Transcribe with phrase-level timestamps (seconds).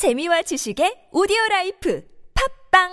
[0.00, 2.00] 재미와 지식의 오디오 라이프
[2.72, 2.88] 팟빵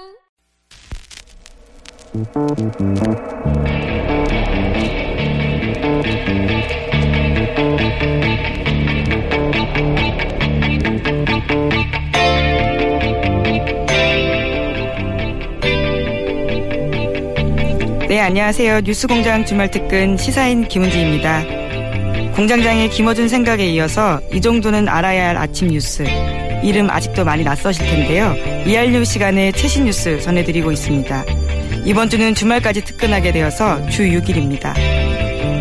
[18.09, 18.81] 네, 안녕하세요.
[18.81, 22.33] 뉴스공장 주말 특근 시사인 김은지입니다.
[22.35, 26.03] 공장장의 김어준 생각에 이어서 이 정도는 알아야 할 아침 뉴스.
[26.63, 28.35] 이름 아직도 많이 낯서실 텐데요.
[28.65, 31.25] 이알류 시간에 최신 뉴스 전해드리고 있습니다.
[31.85, 34.73] 이번 주는 주말까지 특근하게 되어서 주 6일입니다.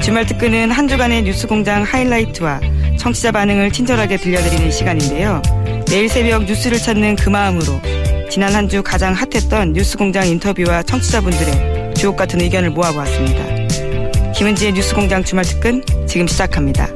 [0.02, 2.60] 주말 특근은 한 주간의 뉴스공장 하이라이트와
[2.98, 5.42] 청취자 반응을 친절하게 들려드리는 시간인데요.
[5.86, 7.80] 내일 새벽 뉴스를 찾는 그 마음으로
[8.28, 14.32] 지난 한 주 가장 핫했던 뉴스공장 인터뷰와 청취자분들의 주옥 같은 의견을 모아보았습니다.
[14.32, 16.88] 김은지의 뉴스공장 주말 특근 지금 시작합니다.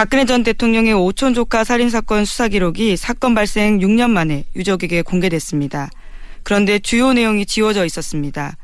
[0.00, 5.90] 박근혜 전 대통령의 오촌 조카 살인 사건 수사 기록이 사건 발생 6년 만에 유족에게 공개됐습니다.
[6.42, 8.56] 그런데 주요 내용이 지워져 있었습니다.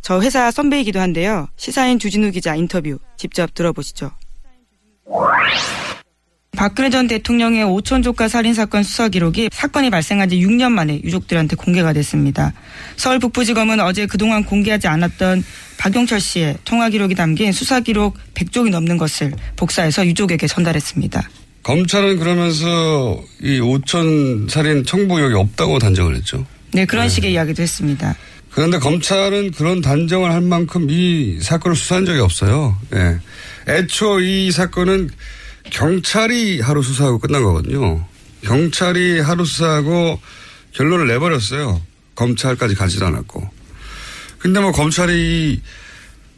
[0.00, 1.46] 저 회사 선배이기도 한데요.
[1.54, 4.10] 시사인 주진우 기자 인터뷰 직접 들어보시죠.
[6.56, 11.56] 박근혜 전 대통령의 오촌 조카 살인 사건 수사 기록이 사건이 발생한 지 6년 만에 유족들한테
[11.56, 12.52] 공개가 됐습니다.
[12.96, 15.44] 서울 북부지검은 어제 그동안 공개하지 않았던
[15.78, 21.30] 박용철 씨의 통화 기록이 담긴 수사 기록 100쪽이 넘는 것을 복사해서 유족에게 전달했습니다.
[21.62, 26.44] 검찰은 그러면서 이 오천 살인 청부 의혹이 없다고 단정을 했죠.
[26.72, 28.14] 네, 그런 식의 이야기도 했습니다.
[28.50, 32.76] 그런데 검찰은 그런 단정을 할 만큼 이 사건을 수사한 적이 없어요.
[32.94, 33.18] 예.
[33.68, 35.10] 애초 이 사건은
[35.70, 38.04] 경찰이 하루 수사하고 끝난 거거든요.
[38.42, 40.20] 경찰이 하루 수사하고
[40.72, 41.80] 결론을 내버렸어요.
[42.14, 43.48] 검찰까지 가지도 않았고.
[44.38, 45.60] 근데 뭐 검찰이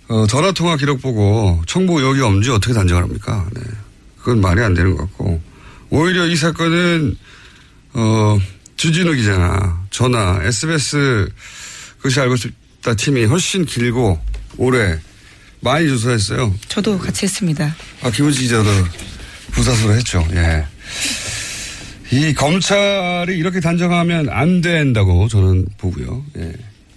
[0.09, 3.49] 어, 전화통화 기록 보고 청부 의혹이 없는지 어떻게 단정을 합니까?
[3.55, 3.63] 네.
[4.19, 5.41] 그건 말이 안 되는 것 같고.
[5.91, 7.17] 오히려 이 사건은
[7.95, 8.39] 어,
[8.77, 11.29] 주진우 기자나 저나 SBS
[11.99, 14.21] 그것이 알고 싶다 팀이 훨씬 길고
[14.57, 14.99] 오래
[15.61, 16.53] 많이 조사했어요.
[16.69, 17.75] 저도 같이 했습니다.
[18.03, 18.69] 아, 김은지 기자도
[19.53, 20.27] 부사수로 했죠.
[20.33, 20.65] 예.
[22.11, 26.25] 이 검찰이 이렇게 단정하면 안 된다고 저는 보고요.
[26.39, 26.53] 예.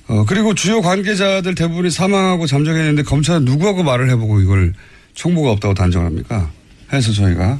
[0.07, 4.73] 어, 그리고 주요 관계자들 대부분이 사망하고 잠적했는데 검찰은 누구하고 말을 해보고 이걸
[5.15, 6.51] 청부가 없다고 단정을 합니까?
[6.91, 7.59] 해서 저희가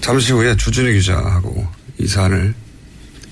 [0.00, 1.66] 잠시 후에 주준희 기자하고
[1.98, 2.54] 이 사안을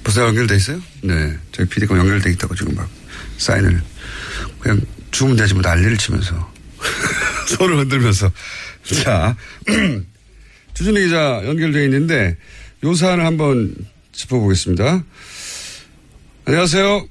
[0.05, 0.81] 벌써 연결돼 있어요?
[1.03, 1.37] 네.
[1.53, 2.89] 저희 PD가 연결돼 있다고 지금 막
[3.37, 3.83] 사인을
[4.61, 6.53] 그냥 주면 되지 뭐 난리를 치면서
[7.59, 8.31] 손을 흔들면서
[8.85, 9.37] 자
[10.75, 12.37] 주준희 기자 연결돼 있는데
[12.85, 13.75] 요 사안을 한번
[14.13, 15.05] 짚어보겠습니다.
[16.47, 17.07] 안녕하세요.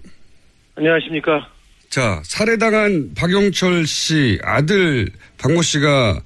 [0.75, 1.47] 안녕하십니까.
[1.89, 6.21] 자 살해당한 박용철 씨 아들 박모 씨가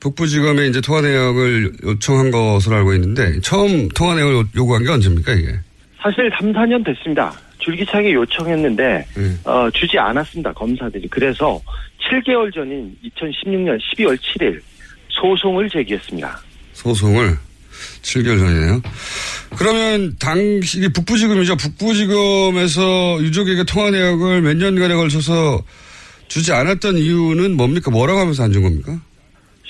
[0.00, 5.58] 북부지검에 이제 통화 내역을 요청한 것으로 알고 있는데 처음 통화 내역을 요구한 게 언제입니까 이게?
[6.02, 7.32] 사실 3, 4년 됐습니다.
[7.58, 9.38] 줄기차게 요청했는데 네.
[9.44, 10.52] 어, 주지 않았습니다.
[10.52, 11.06] 검사들이.
[11.08, 11.60] 그래서
[12.10, 14.60] 7개월 전인 2016년 12월 7일
[15.08, 16.40] 소송을 제기했습니다.
[16.72, 17.36] 소송을
[18.02, 18.82] 7개월 전이네요.
[19.56, 21.56] 그러면 당시 북부지검이죠.
[21.56, 25.62] 북부지검에서 유족에게 통화 내역을 몇 년간에 걸쳐서
[26.28, 27.90] 주지 않았던 이유는 뭡니까?
[27.90, 28.98] 뭐라고 하면서 안 준 겁니까?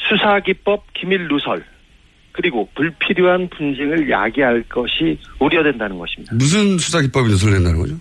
[0.09, 1.65] 수사기법 기밀 누설
[2.33, 6.35] 그리고 불필요한 분쟁을 야기할 것이 우려된다는 것입니다.
[6.35, 7.95] 무슨 수사 기법이 누설된다는 거죠?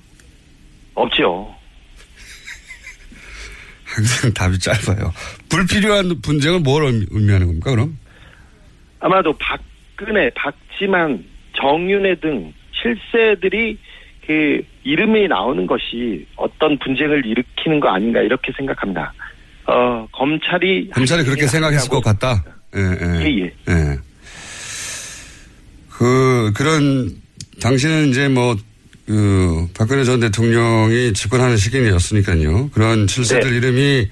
[0.94, 1.54] 없지요.
[3.96, 5.14] 항상 답이 짧아요.
[5.50, 7.72] 불필요한 분쟁을 뭘 의미- 의미하는 겁니까?
[7.72, 7.98] 그럼?
[9.00, 11.24] 아마도 박근혜, 박지만,
[11.58, 13.78] 정윤회 등 실세들이
[14.26, 19.14] 그 이름이 나오는 것이 어떤 분쟁을 일으키는 거 아닌가 이렇게 생각합니다.
[19.66, 22.44] 어, 검찰이 검찰이 그렇게 생각했을 것 같다.
[22.76, 23.26] 예, 예.
[23.26, 23.52] 예, 예.
[23.70, 23.98] 예.
[25.90, 27.12] 그, 그런,
[27.62, 28.56] 당시는 이제 뭐,
[29.12, 32.70] 그, 박근혜 전 대통령이 집권하는 시기였으니까요.
[32.70, 33.58] 그런 실세들 네.
[33.58, 34.08] 이름이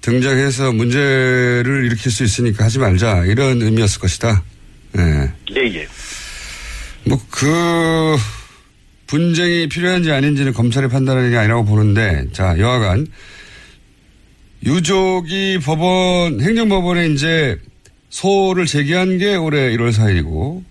[0.00, 3.26] 등장해서 문제를 일으킬 수 있으니까 하지 말자.
[3.26, 4.42] 이런 의미였을 것이다.
[4.98, 5.32] 예.
[5.54, 5.86] 예, 예.
[7.04, 8.16] 뭐, 그,
[9.06, 13.06] 분쟁이 필요한지 아닌지는 검찰이 판단하는 게 아니라고 보는데, 자, 여하간,
[14.66, 17.56] 유족이 법원, 행정법원에 이제
[18.10, 20.64] 소를 제기한 게 올해 1월 4일이고,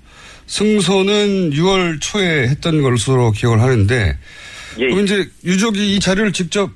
[0.45, 4.17] 승소는 6월 초에 했던 것으로 기억을 하는데,
[4.79, 6.69] 예, 그럼 이제 유족이 이 자료를 직접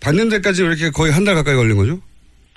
[0.00, 1.98] 받는 데까지 왜 이렇게 거의 한 달 가까이 걸린 거죠?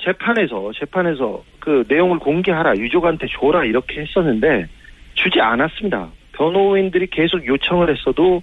[0.04, 4.68] 재판에서 재판에서 그 내용을 공개하라 유족한테 줘라 이렇게 했었는데
[5.16, 6.10] 주지 않았습니다.
[6.34, 8.42] 변호인들이 계속 요청을 했어도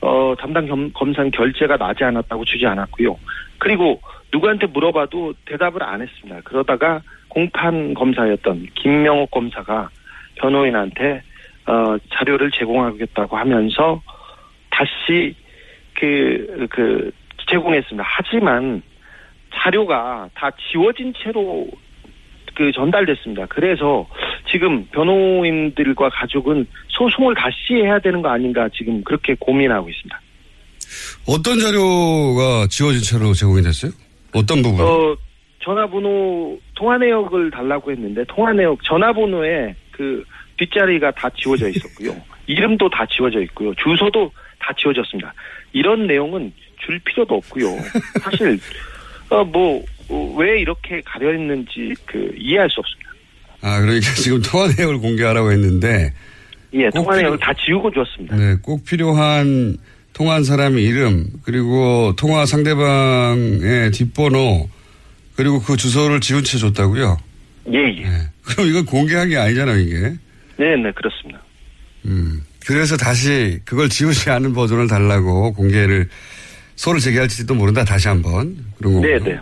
[0.00, 3.18] 어, 담당 검, 검사는 결재가 나지 않았다고 주지 않았고요.
[3.58, 4.00] 그리고
[4.32, 6.40] 누구한테 물어봐도 대답을 안 했습니다.
[6.44, 9.88] 그러다가 공판 검사였던 김명옥 검사가
[10.36, 11.22] 변호인한테
[11.66, 14.02] 어, 자료를 제공하겠다고 하면서
[14.70, 15.34] 다시
[15.94, 17.10] 그, 그,
[17.48, 18.04] 제공했습니다.
[18.06, 18.82] 하지만
[19.54, 21.66] 자료가 다 지워진 채로
[22.54, 23.46] 그 전달됐습니다.
[23.46, 24.06] 그래서
[24.50, 30.20] 지금 변호인들과 가족은 소송을 다시 해야 되는 거 아닌가 지금 그렇게 고민하고 있습니다.
[31.26, 33.92] 어떤 자료가 지워진 채로 제공이 됐어요?
[34.34, 34.84] 어떤 부분?
[34.84, 35.16] 어,
[35.60, 40.24] 전화번호, 통화 내역을 달라고 했는데, 통화 내역, 전화번호에 그
[40.58, 42.14] 뒷자리가 다 지워져 있었고요.
[42.46, 43.72] 이름도 다 지워져 있고요.
[43.76, 45.32] 주소도 다 지워졌습니다.
[45.72, 46.52] 이런 내용은
[46.84, 47.66] 줄 필요도 없고요.
[48.22, 48.58] 사실,
[49.30, 53.10] 어, 뭐, 어, 왜 이렇게 가려있는지 그 이해할 수 없습니다.
[53.62, 56.12] 아, 그러니까 지금 통화 내역을 공개하라고 했는데,
[56.74, 58.36] 예, 꼭 통화 내역을 필요- 다 지우고 줬습니다.
[58.36, 59.76] 네, 꼭 필요한
[60.12, 64.68] 통화한 사람의 이름, 그리고 통화 상대방의 뒷번호,
[65.36, 67.16] 그리고 그 주소를 지운 채 줬다고요?
[67.72, 68.02] 예, 예.
[68.02, 68.10] 네.
[68.42, 70.00] 그럼 이건 공개한 게 아니잖아요, 이게.
[70.56, 71.40] 네, 네, 그렇습니다.
[72.04, 72.42] 음.
[72.66, 76.08] 그래서 다시 그걸 지우지 않은 버전을 달라고 공개를
[76.76, 78.56] 소를 제기할지도 모른다, 다시 한 번.
[78.78, 79.18] 그런 거고요.
[79.18, 79.40] 네, 네.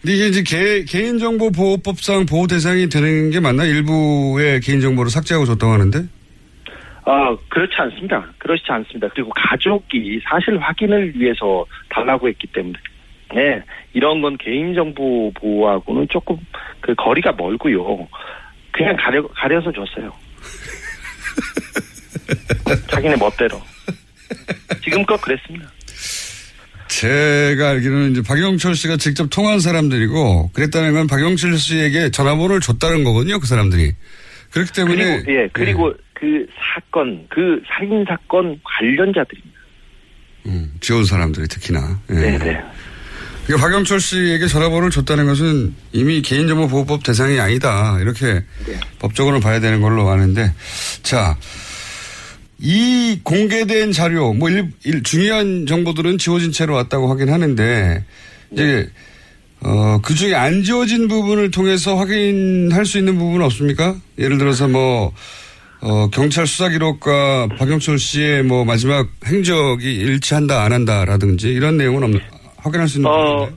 [0.00, 3.64] 근데 이게 이제 개, 개인정보보호법상 보호 대상이 되는 게 맞나?
[3.64, 6.06] 일부의 개인정보를 삭제하고 줬다고 하는데?
[7.04, 8.24] 아, 그렇지 않습니다.
[8.38, 9.08] 그렇지 않습니다.
[9.14, 12.78] 그리고 가족이 사실 확인을 위해서 달라고 했기 때문에.
[13.34, 16.36] 네, 이런 건 개인정보 보호하고는 조금
[16.80, 18.08] 그 거리가 멀고요.
[18.72, 20.12] 그냥 가려, 가려서 줬어요.
[22.88, 23.60] 자기네 멋대로.
[24.82, 25.70] 지금껏 그랬습니다.
[26.88, 33.38] 제가 알기로는 이제 박영철 씨가 직접 통화한 사람들이고 그랬다는 건 박영철 씨에게 전화번호를 줬다는 거거든요,
[33.38, 33.92] 그 사람들이.
[34.50, 35.22] 그렇기 때문에.
[35.22, 39.58] 그리고, 예, 그리고 그 사건, 그 살인 사건 관련자들입니다.
[40.46, 42.00] 음, 지원 사람들이 특히나.
[42.10, 42.14] 예.
[42.14, 42.60] 네 네.
[43.48, 47.96] 그러니까 박영철 씨에게 전화번호를 줬다는 것은 이미 개인정보보호법 대상이 아니다.
[47.98, 48.78] 이렇게 네.
[48.98, 50.52] 법적으로 봐야 되는 걸로 아는데.
[51.02, 51.34] 자,
[52.58, 58.04] 이 공개된 자료, 뭐, 일, 일- 중요한 정보들은 지워진 채로 왔다고 하긴 하는데,
[58.52, 58.90] 이제,
[59.60, 63.96] 어, 그 중에 안 지워진 부분을 통해서 확인할 수 있는 부분은 없습니까?
[64.18, 65.14] 예를 들어서 뭐,
[65.80, 72.20] 어, 경찰 수사 기록과 박영철 씨의 뭐 마지막 행적이 일치한다, 안 한다라든지 이런 내용은 없,
[72.68, 73.48] 확인할 수 있는 어?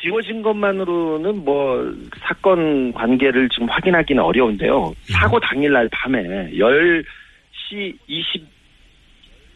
[0.00, 4.92] 지워진 것만으로는 뭐 사건 관계를 지금 확인하기는 어려운데요.
[5.04, 8.54] 사고 당일날 밤에 10시 20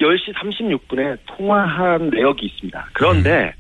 [0.01, 2.89] 10시 36분에 통화한 내역이 있습니다.
[2.93, 3.53] 그런데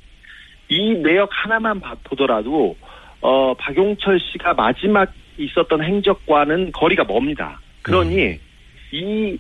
[0.69, 2.77] 이 내역 하나만 봐- 보더라도
[3.21, 7.61] 어 박용철 씨가 마지막 있었던 행적과는 거리가 멉니다.
[7.83, 8.39] 그러니
[8.93, 9.39] 이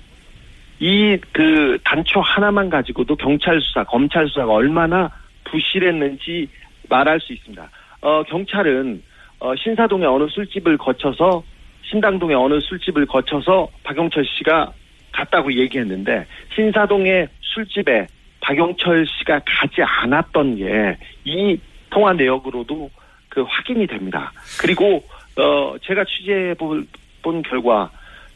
[0.81, 5.10] 이 그 단초 하나만 가지고도 경찰 수사, 검찰 수사가 얼마나
[5.50, 6.49] 부실했는지
[6.89, 7.71] 말할 수 있습니다.
[8.03, 9.03] 어, 경찰은
[9.41, 11.43] 어, 신사동의 어느 술집을 거쳐서
[11.85, 14.73] 신당동의 어느 술집을 거쳐서 박용철 씨가
[15.12, 18.06] 갔다고 얘기했는데 신사동의 술집에
[18.41, 21.59] 박용철 씨가 가지 않았던 게 이
[21.91, 22.91] 통화 내역으로도
[23.29, 24.31] 그 확인이 됩니다.
[24.61, 25.03] 그리고
[25.39, 26.87] 어 제가 취재해 볼-
[27.23, 27.91] 본 결과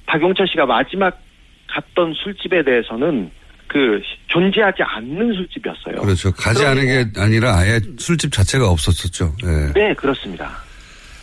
[0.06, 1.19] 박용철 씨가 마지막
[1.69, 3.31] 갔던 술집에 대해서는
[3.72, 6.02] 그 존재하지 않는 술집이었어요.
[6.02, 6.31] 그렇죠.
[6.32, 9.34] 가지 않은 게 아니라 아예 술집 자체가 없었었죠.
[9.44, 9.72] 예.
[9.72, 10.58] 네, 그렇습니다.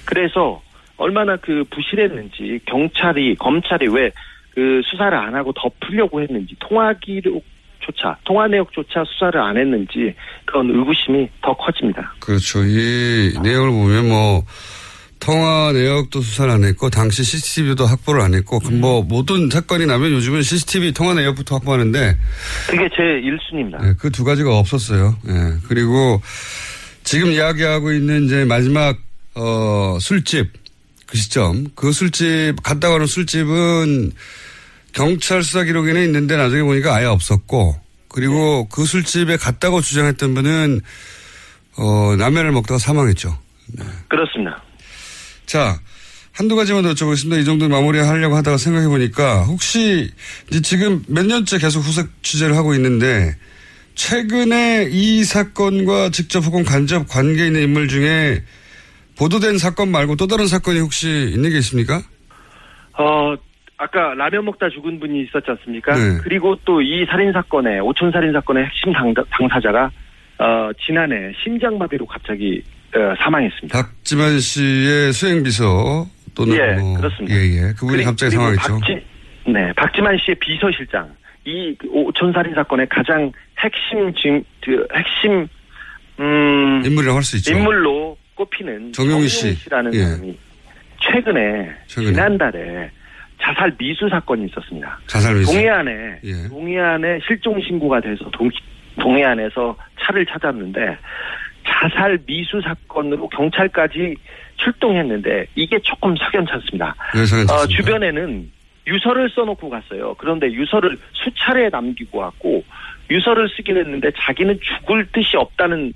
[0.05, 0.61] 그래서
[0.97, 4.11] 얼마나 그 부실했는지 경찰이 검찰이 왜
[4.59, 10.13] 그 수사를 안 하고 덮으려고 했는지 통화 기록조차 통화 내역조차 수사를 안 했는지
[10.43, 12.13] 그런 의구심이 더 커집니다.
[12.19, 12.63] 그렇죠.
[12.65, 14.43] 이 내용을 보면 뭐
[15.19, 20.41] 통화 내역도 수사를 안 했고 당시 CCTV도 확보를 안 했고 그뭐 모든 사건이 나면 요즘은
[20.41, 22.17] CCTV 통화 내역부터 확보하는데
[22.67, 23.97] 그게 제 1순위입니다.
[23.97, 25.17] 그두 가지가 없었어요.
[25.27, 25.57] 예.
[25.67, 26.21] 그리고
[27.03, 28.97] 지금 이야기하고 있는 이제 마지막
[29.35, 30.51] 어 술집
[31.05, 34.11] 그 시점 그 술집 갔다 가는 술집은
[34.93, 37.75] 경찰 수사 기록에는 있는데 나중에 보니까 아예 없었고
[38.07, 40.81] 그리고 그 술집에 갔다고 주장했던 분은
[41.77, 43.37] 어 라면을 먹다가 사망했죠.
[44.07, 44.61] 그렇습니다.
[45.49, 45.79] 자,
[46.31, 47.41] 한두 가지만 더 여쭤보겠습니다.
[47.41, 50.07] 이 정도 마무리 하려고 하다가 생각해 보니까 혹시
[50.47, 53.35] 이제 지금 몇 년째 계속 후속 취재를 하고 있는데
[53.95, 58.43] 최근에 이 사건과 직접 혹은 간접 관계 있는 인물 중에
[59.17, 61.99] 보도된 사건 말고 또 다른 사건이 혹시 있는 게 있습니까?
[62.93, 63.33] 어,
[63.77, 65.95] 아까 라면 먹다 죽은 분이 있었지 않습니까?
[65.95, 66.19] 네.
[66.23, 69.89] 그리고 또 이 살인 사건의 오촌 살인 사건의 핵심 당, 당사자가
[70.37, 72.78] 어, 지난해 심장마비로 갑자기 어,
[73.17, 73.77] 사망했습니다.
[73.77, 76.05] 박지만 씨의 수행비서
[76.35, 77.35] 또는 예, 뭐 그렇습니다.
[77.35, 77.61] 예, 예.
[77.73, 78.79] 그분이 그리- 갑자기 사망했죠.
[78.79, 79.05] 박지,
[79.47, 81.09] 네, 박지만 씨의 비서실장.
[81.45, 85.47] 이 오촌 살인 사건의 가장 핵심 진, 그 핵심
[86.19, 87.53] 음 인물이라고 할 수 있죠.
[87.57, 89.69] 인물로 꼽히는 정용희 씨.
[89.69, 89.99] 라는 예.
[89.99, 90.37] 사람이
[91.01, 92.11] 최근에, 최근에.
[92.13, 92.91] 지난달에
[93.41, 94.99] 자살 미수 사건이 있었습니다.
[95.07, 95.51] 자살 미수.
[95.53, 95.91] 동해안에
[96.23, 96.47] 예.
[96.49, 98.49] 동해안에 실종 신고가 돼서 동,
[98.99, 100.97] 동해안에서 차를 찾았는데
[101.69, 104.15] 자살 미수 사건으로 경찰까지
[104.57, 106.95] 출동했는데 이게 조금 석연찮습니다.
[107.15, 107.53] 왜 석연찮습니까?
[107.55, 108.51] 어, 주변에는
[108.87, 110.15] 유서를 써놓고 갔어요.
[110.17, 112.63] 그런데 유서를 수차례 남기고 왔고
[113.11, 115.93] 유서를 쓰긴 했는데 자기는 죽을 뜻이 없다는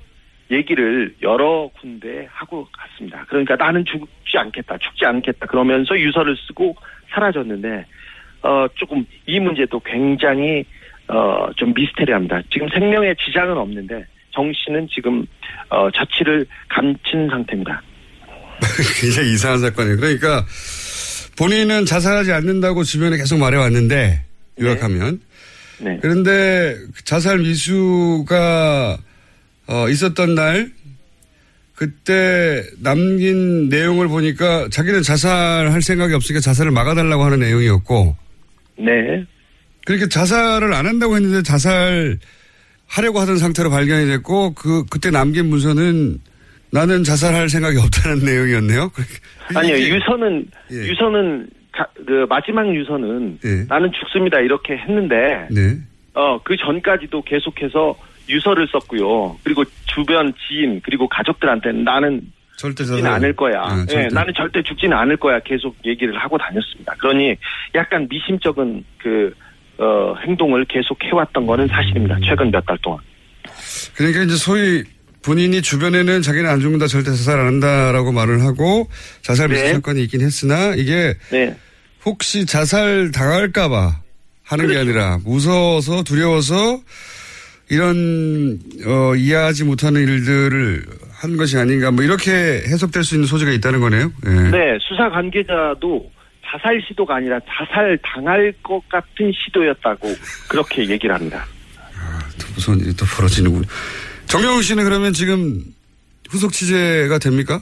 [0.52, 3.26] 얘기를 여러 군데 하고 갔습니다.
[3.28, 6.76] 그러니까 나는 죽지 않겠다, 죽지 않겠다 그러면서 유서를 쓰고
[7.10, 7.86] 사라졌는데
[8.44, 10.64] 어 조금 이 문제도 굉장히
[11.08, 12.42] 어 좀 미스테리합니다.
[12.52, 15.26] 지금 생명에 지장은 없는데 정 씨는 지금
[15.70, 17.82] 어 자취를 감춘 상태입니다.
[19.00, 19.98] 굉장히 이상한 사건이에요.
[19.98, 20.46] 그러니까
[21.38, 24.22] 본인은 자살하지 않는다고 주변에 계속 말해왔는데
[24.62, 25.20] 요약하면
[25.80, 25.98] 네.
[26.02, 28.98] 그런데 자살 미수가
[29.68, 30.72] 어, 있었던 날
[31.76, 38.16] 그때 남긴 내용을 보니까 자기는 자살할 생각이 없으니까 자살을 막아달라고 하는 내용이었고
[38.78, 39.26] 네.
[39.86, 42.20] 그렇게 자살을 안 한다고 했는데 자살
[42.94, 46.20] 하려고 하던 상태로 발견이 됐고 그 그때 남긴 문서는
[46.72, 48.92] 나는 자살할 생각이 없다는 내용이었네요.
[49.56, 50.76] 아니요 유서는 예.
[50.76, 53.66] 유서는 자, 그 마지막 유서는 예.
[53.68, 55.76] 나는 죽습니다 이렇게 했는데 네.
[56.14, 57.96] 어그 전까지도 계속해서
[58.30, 62.22] 유서를 썼고요 그리고 주변 지인 그리고 가족들한테는 나는
[62.58, 64.08] 절대 죽지는 않을 거야 아, 예, 절대.
[64.14, 67.36] 나는 절대 죽지는 않을 거야 계속 얘기를 하고 다녔습니다 그러니
[67.74, 69.34] 약간 미심쩍은 그
[69.78, 73.00] 어, 행동을 계속 해왔던 거는 사실입니다 최근 몇 달 동안
[73.96, 74.84] 그러니까 이제 소위
[75.24, 78.90] 본인이 주변에는 자기는 안 죽는다 절대 자살 안 한다라고 말을 하고
[79.22, 79.74] 자살 미수 네.
[79.74, 81.56] 사건이 있긴 했으나 이게 네
[82.06, 84.02] 혹시 자살 당할까봐
[84.44, 86.82] 하는 게 아니라 무서워서 두려워서
[87.70, 92.32] 이런 어, 이해하지 못하는 일들을 한 것이 아닌가 뭐 이렇게
[92.68, 94.12] 해석될 수 있는 소지가 있다는 거네요.
[94.26, 94.30] 예.
[94.30, 96.12] 네, 수사 관계자도
[96.54, 100.08] 자살 시도가 아니라 자살 당할 것 같은 시도였다고
[100.50, 101.44] 그렇게 얘기를 합니다.
[102.40, 103.64] 또 무서운 일이 또 벌어지는군.
[104.28, 105.64] 정영훈 씨는 그러면 지금
[106.30, 107.60] 후속 취재가 됩니까?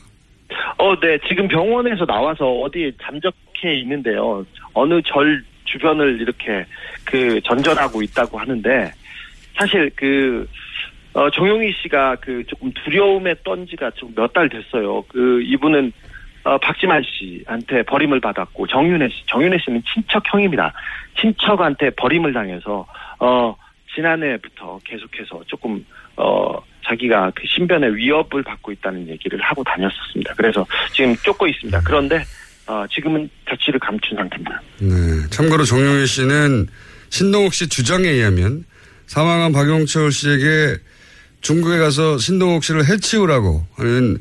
[0.78, 4.46] 어, 네, 지금 병원에서 나와서 어디에 잠적해 있는데요.
[4.74, 6.66] 어느 절 주변을 이렇게
[7.06, 8.92] 그 전전하고 있다고 하는데
[9.56, 10.46] 사실 그
[11.14, 15.02] 어, 정용희 씨가 그 조금 두려움에 떤 지가 좀 몇 달 됐어요.
[15.08, 15.92] 그 이분은
[16.44, 20.74] 어, 박지만 씨한테 버림을 받았고 정윤혜 씨, 정윤혜 씨는 친척 형입니다.
[21.20, 22.88] 친척한테 버림을 당해서
[23.20, 23.56] 어
[23.94, 26.58] 지난해부터 계속해서 조금 어
[26.88, 30.34] 자기가 그 신변의 위협을 받고 있다는 얘기를 하고 다녔었습니다.
[30.36, 31.82] 그래서 지금 쫓고 있습니다.
[31.86, 32.24] 그런데
[32.66, 34.62] 어 지금은 자취를 감춘 상태입니다.
[34.80, 35.30] 네.
[35.30, 36.68] 참고로 정용희 씨는
[37.10, 38.64] 신동욱 씨 주장에 의하면
[39.06, 40.78] 사망한 박용철 씨에게
[41.42, 44.18] 중국에 가서 신동욱 씨를 해치우라고 하는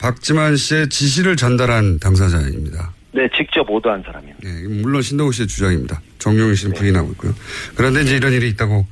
[0.00, 2.92] 박지만 씨의 지시를 전달한 당사자입니다.
[3.12, 4.38] 네, 직접 오도한 사람입니다.
[4.42, 6.00] 네, 물론 신동욱 씨의 주장입니다.
[6.18, 7.34] 정용희 씨는 부인하고 있고요.
[7.74, 8.86] 그런데 이제 이런 일이 있다고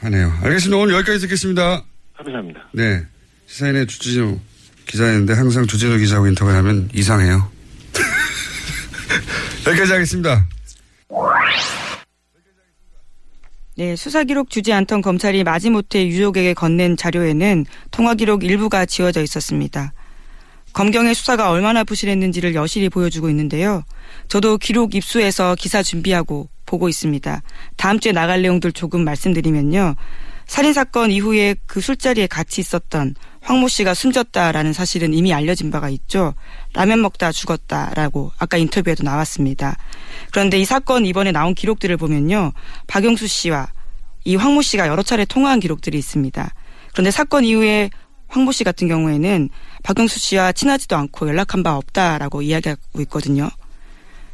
[0.00, 0.32] 하네요.
[0.42, 0.76] 알겠습니다.
[0.76, 1.82] 오늘 여기까지 듣겠습니다.
[2.16, 2.68] 감사합니다.
[2.72, 3.02] 네.
[3.46, 4.38] 시사인의 주진우
[4.86, 7.50] 기자였는데 항상 주진우 기자하고 인터뷰 하면 이상해요.
[9.66, 10.46] 여기까지 하겠습니다.
[13.80, 19.94] 네, 수사 기록 주지 않던 검찰이 마지못해 유족에게 건넨 자료에는 통화 기록 일부가 지워져 있었습니다.
[20.74, 23.82] 검경의 수사가 얼마나 부실했는지를 여실히 보여주고 있는데요.
[24.28, 27.40] 저도 기록 입수해서 기사 준비하고 보고 있습니다.
[27.78, 29.94] 다음 주에 나갈 내용들 조금 말씀드리면요.
[30.50, 36.34] 살인 사건 이후에 그 술자리에 같이 있었던 황모 씨가 숨졌다라는 사실은 이미 알려진 바가 있죠.
[36.72, 39.76] 라면 먹다 죽었다라고 아까 인터뷰에도 나왔습니다.
[40.32, 42.52] 그런데 이 사건 이번에 나온 기록들을 보면요.
[42.88, 43.68] 박용수 씨와
[44.24, 46.52] 이 황모 씨가 여러 차례 통화한 기록들이 있습니다.
[46.94, 47.90] 그런데 사건 이후에
[48.26, 49.50] 황모 씨 같은 경우에는
[49.84, 53.50] 박용수 씨와 친하지도 않고 연락한 바 없다라고 이야기하고 있거든요.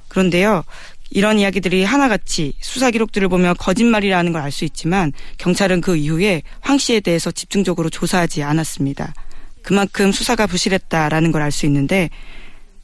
[0.09, 0.65] 그런데요.
[1.11, 6.79] 이런 이야기들이 하나같이 수사 기록들을 보면 거짓말이라는 걸 알 수 있지만 경찰은 그 이후에 황
[6.79, 9.15] 씨에 대해서 집중적으로 조사하지 않았습니다.
[9.63, 12.11] 그만큼 수사가 부실했다라는 걸 알 수 있는데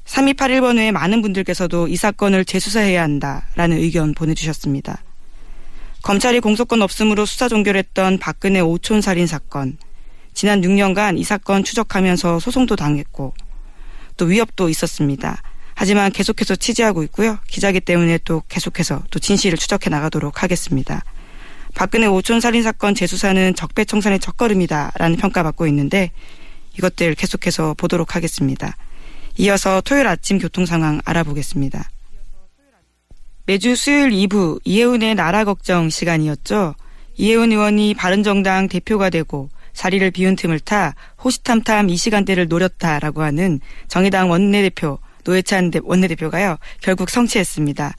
[0.06, 5.02] 3281번 외에 많은 분들께서도 이 사건을 재수사해야 한다라는 의견 보내주셨습니다.
[6.02, 9.78] 검찰이 공소권 없음으로 수사 종결했던 박근혜 오촌 살인 사건.
[10.34, 13.34] 지난 6년간 이 사건 추적하면서 소송도 당했고
[14.16, 15.40] 또 위협도 있었습니다.
[15.82, 17.40] 하지만 계속해서 취재하고 있고요.
[17.48, 21.02] 기자기 때문에 또 계속해서 또 진실을 추적해 나가도록 하겠습니다.
[21.74, 26.12] 박근혜 오촌 살인 사건 재수사는 적폐청산의 첫걸음이다라는 평가받고 있는데
[26.78, 28.76] 이것들 계속해서 보도록 하겠습니다.
[29.38, 31.90] 이어서 토요일 아침 교통 상황 알아보겠습니다.
[33.46, 36.76] 매주 수요일 2부 이혜훈의 나라 걱정 시간이었죠.
[37.16, 43.58] 이혜훈 의원이 바른정당 대표가 되고 자리를 비운 틈을 타 호시탐탐 이 시간대를 노렸다라고 하는
[43.88, 46.56] 정의당 원내대표 노회찬 원내대표가요.
[46.80, 47.94] 결국 성취했습니다.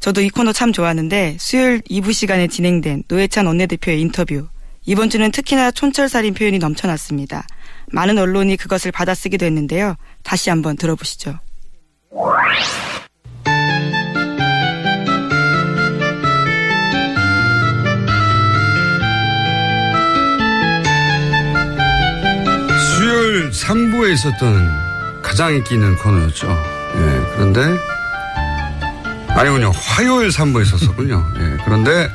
[0.00, 4.48] 저도 이 코너 참 좋아하는데 수요일 2부 시간에 진행된 노회찬 원내대표의 인터뷰
[4.86, 7.46] 이번 주는 특히나 촌철살인 표현이 넘쳐났습니다.
[7.92, 9.96] 많은 언론이 그것을 받아쓰기도 했는데요.
[10.22, 11.38] 다시 한번 들어보시죠.
[22.98, 24.83] 수요일 3부에 있었던
[25.24, 26.46] 가장 인기 있는 코너였죠.
[26.96, 27.60] 예, 그런데,
[29.30, 29.72] 아니군요.
[29.74, 31.26] 화요일 3부에 있었었군요.
[31.38, 32.08] 예, 그런데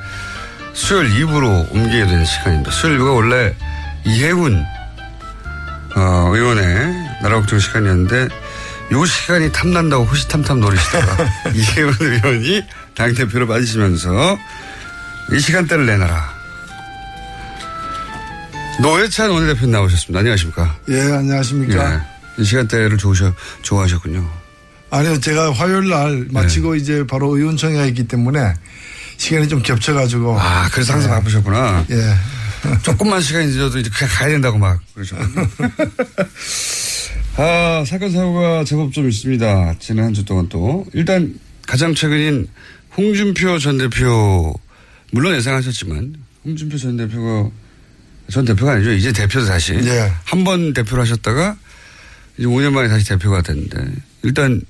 [0.73, 2.71] 수요일 2부로 옮기게 된 시간입니다.
[2.71, 3.53] 수요일 2부가 원래
[4.05, 4.63] 이해훈,
[5.95, 8.29] 어, 의원의 나라 걱정 시간이었는데,
[8.91, 12.63] 요 시간이 탐난다고 호시탐탐 노리시다가 이해훈 의원이
[12.95, 14.37] 당대표로 빠지시면서
[15.33, 16.39] 이 시간대를 내놔라.
[18.81, 20.19] 노회찬 원내대표 나오셨습니다.
[20.19, 20.75] 안녕하십니까?
[20.87, 21.95] 예, 안녕하십니까.
[21.95, 24.27] 예, 이 시간대를 좋으셔, 좋아하셨군요.
[24.91, 28.53] 아니요, 제가 화요일 날 마치고 이제 바로 의원총회가 있기 때문에
[29.17, 30.39] 시간이 좀 겹쳐가지고.
[30.39, 31.85] 아, 그래서 항상 바쁘셨구나.
[31.91, 32.15] 예.
[32.81, 35.47] 조금만 시간이 늦어도 이제 그냥 가야 된다고 막 그러셨군요.
[37.37, 39.75] 아, 사건 사고가 제법 좀 있습니다.
[39.79, 40.85] 지난 한 주 동안 또.
[40.93, 41.35] 일단
[41.67, 42.47] 가장 최근인
[42.97, 44.53] 홍준표 전 대표,
[45.11, 47.49] 물론 예상하셨지만, 홍준표 전 대표가,
[48.31, 48.91] 전 대표가 아니죠.
[48.91, 49.73] 이제 대표도 다시.
[49.73, 50.11] 예.
[50.25, 51.55] 한 번 대표를 하셨다가,
[52.39, 53.91] 이제 5년 만에 다시 대표가 됐는데,
[54.23, 54.61] 일단,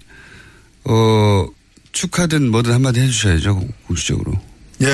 [0.85, 1.47] 어,
[1.91, 3.61] 축하든 뭐든 한마디 해주셔야죠.
[3.85, 4.33] 공식적으로.
[4.81, 4.87] 예.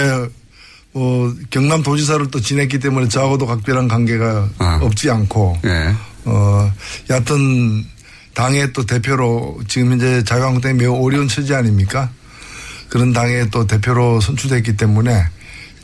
[0.94, 4.80] 어, 경남 도지사를 또 지냈기 때문에 저하고도 각별한 관계가 아.
[4.82, 5.58] 없지 않고.
[5.64, 5.96] 예.
[6.26, 6.72] 어,
[7.10, 7.86] 여하튼
[8.34, 12.12] 당의 또 대표로 지금 현재 자유한국당이 매우 어려운 처지 아닙니까?
[12.90, 15.26] 그런 당의 또 대표로 선출됐기 때문에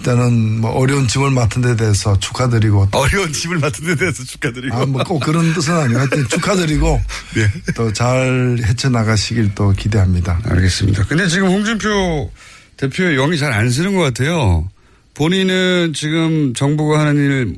[0.01, 4.75] 일단은 뭐 어려운 짐을 맡은 데 대해서 축하드리고 또 어려운 짐을 맡은 데 대해서 축하드리고.
[4.75, 7.01] 아, 뭐 꼭 그런 뜻은 아니고 하여튼 축하드리고
[7.35, 7.73] 네.
[7.75, 10.41] 또잘 헤쳐나가시길 또 기대합니다.
[10.45, 11.05] 알겠습니다.
[11.05, 12.31] 근데 지금 홍준표
[12.77, 14.67] 대표의 영이 잘 안 쓰는 것 같아요.
[15.13, 17.55] 본인은 지금 정부가 하는 일,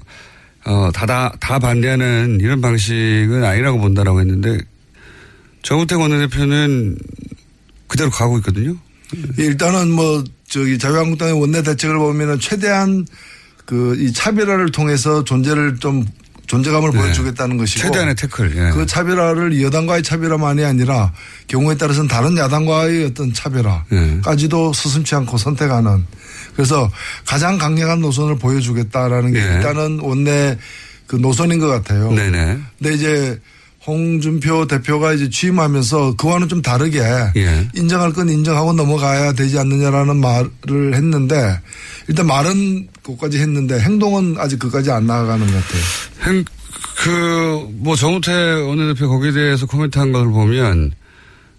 [0.65, 4.57] 어, 다, 다, 다 반대하는 이런 방식은 아니라고 본다라고 했는데
[5.61, 6.97] 정우택 원내대표는
[7.87, 8.75] 그대로 가고 있거든요.
[9.37, 13.07] 일단은 뭐 저기 자유한국당의 원내 대책을 보면은 최대한
[13.65, 16.05] 그 이 차별화를 통해서 존재를 좀
[16.45, 16.99] 존재감을 네.
[16.99, 18.55] 보여주겠다는 것이고 최대한의 태클.
[18.55, 18.71] 예.
[18.71, 21.11] 그 차별화를 여당과의 차별화만이 아니라
[21.47, 23.33] 경우에 따라서는 다른 야당과의 어떤 네.
[23.33, 26.05] 차별화까지도 스슴치 않고 선택하는
[26.55, 26.91] 그래서
[27.25, 29.53] 가장 강력한 노선을 보여주겠다라는 게 예.
[29.55, 30.59] 일단은 원내
[31.07, 32.11] 그 노선인 것 같아요.
[32.11, 32.59] 네네.
[32.77, 33.39] 근데 이제
[33.85, 36.99] 홍준표 대표가 이제 취임하면서 그와는 좀 다르게
[37.35, 37.67] 예.
[37.75, 41.59] 인정할 건 인정하고 넘어가야 되지 않느냐라는 말을 했는데
[42.07, 45.81] 일단 말은 그것까지 했는데 행동은 아직 그까지 안 나아가는 것 같아요.
[46.25, 46.45] 행,
[46.97, 50.93] 그, 뭐, 정우태 원내대표 거기에 대해서 코멘트 한 것을 보면,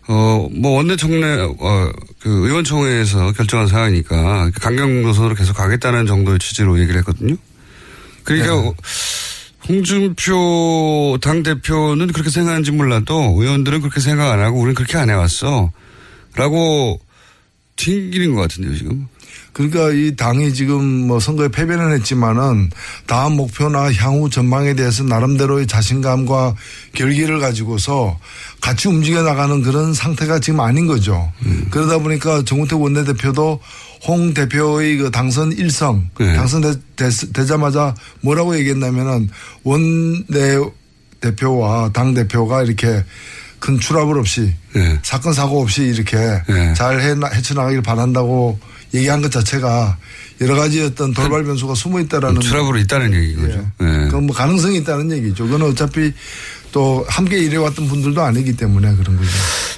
[0.08, 6.98] 어, 뭐, 원내총회, 어, 그 의원총회에서 결정한 사항이니까 강경 노선으로 계속 가겠다는 정도의 취지로 얘기를
[7.00, 7.37] 했거든요.
[8.22, 8.72] 그러니까 네.
[9.68, 15.70] 홍준표 당대표는 그렇게 생각하는지 몰라도 의원들은 그렇게 생각 안 하고 우리는 그렇게 안 해왔어.
[16.37, 17.00] 라고
[17.77, 19.09] 튕기는 것 같은데요, 지금.
[19.53, 22.70] 그러니까 이 당이 지금 뭐 선거에 패배는 했지만은
[23.07, 26.57] 다음 목표나 향후 전망에 대해서 나름대로의 자신감과
[26.92, 28.18] 결기를 가지고서
[28.61, 31.33] 같이 움직여 나가는 그런 상태가 지금 아닌 거죠.
[31.70, 33.61] 그러다 보니까 정우택 원내대표도
[34.06, 36.34] 홍 대표의 그 당선 일성 네.
[36.34, 39.30] 당선되자마자 뭐라고 얘기했냐면은
[39.62, 40.58] 원내
[41.20, 43.02] 대표와 당 대표가 이렇게
[43.58, 44.98] 큰 추락을 없이 네.
[45.02, 46.74] 사건 사고 없이 이렇게 네.
[46.74, 48.58] 잘 해, 헤쳐나가길 바란다고
[48.92, 49.96] 얘기한 것 자체가
[50.40, 53.70] 여러 가지 어떤 돌발 변수가 숨어 있다라는 트러블이 있다는 얘기인 거죠.
[53.80, 53.86] 예.
[53.86, 54.04] 예.
[54.06, 55.44] 그건 뭐 가능성이 있다는 얘기죠.
[55.44, 56.12] 그건 어차피
[56.72, 59.30] 또 함께 일해왔던 분들도 아니기 때문에 그런 거죠.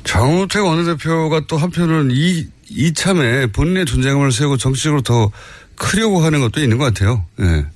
[0.05, 5.31] 장우택 원내대표가 또 한편으로는 이, 이참에 본인의 존재감을 세우고 정치적으로 더
[5.77, 7.25] 크려고 하는 것도 있는 것 같아요.
[7.41, 7.67] 예.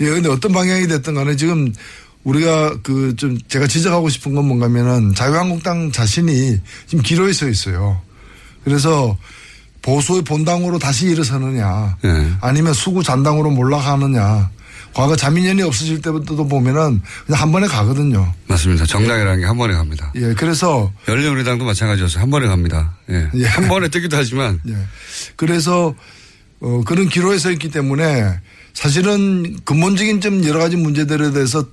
[0.00, 1.72] 예, 근데 어떤 방향이 됐든 간에 지금
[2.24, 8.00] 우리가 그 좀 제가 지적하고 싶은 건 뭔가면은 자유한국당 자신이 지금 기로에 서 있어요.
[8.64, 9.16] 그래서
[9.82, 12.32] 보수의 본당으로 다시 일어서느냐 예.
[12.40, 14.50] 아니면 수구 잔당으로 몰락하느냐
[14.94, 18.32] 과거 자민련이 없어질 때부터도 보면은 그냥 한 번에 가거든요.
[18.46, 18.84] 맞습니다.
[18.86, 20.12] 정당이라는 게한 번에 갑니다.
[20.16, 22.22] 예, 그래서 열린우리당도 마찬가지였어요.
[22.22, 22.96] 한 번에 갑니다.
[23.10, 23.28] 예.
[23.34, 23.44] 예.
[23.46, 24.74] 한 번에 뜨기도 하지만 예.
[25.36, 25.94] 그래서
[26.60, 28.40] 어, 그런 기로에 서 있기 때문에
[28.74, 31.64] 사실은 근본적인 좀 여러 가지 문제들에 대해서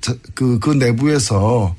[0.00, 1.74] 자- 그, 그 내부에서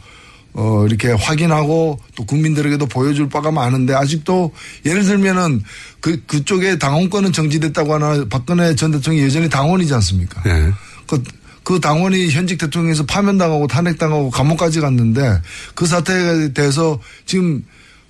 [0.57, 4.51] 어, 이렇게 확인하고 또 국민들에게도 보여줄 바가 많은데 아직도
[4.87, 5.61] 예를 들면은
[5.99, 10.41] 그, 그쪽에 당원권은 정지됐다고 하나 박근혜 전 대통령이 여전히 당원이지 않습니까?
[10.47, 10.71] 예.
[11.05, 11.23] 그,
[11.63, 15.39] 그 당원이 현직 대통령에서 파면당하고 탄핵당하고 감옥까지 갔는데
[15.75, 17.63] 그 사태에 대해서 지금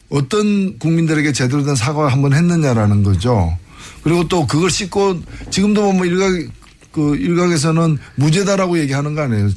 [0.10, 3.57] 어떤 국민들에게 제대로 된 사과를 한번 했느냐라는 거죠.
[4.03, 6.31] 그리고 또 그걸 씻고 지금도 뭐 일각
[6.93, 9.49] 그 일각에서는 무죄다라고 얘기하는 거 아니에요.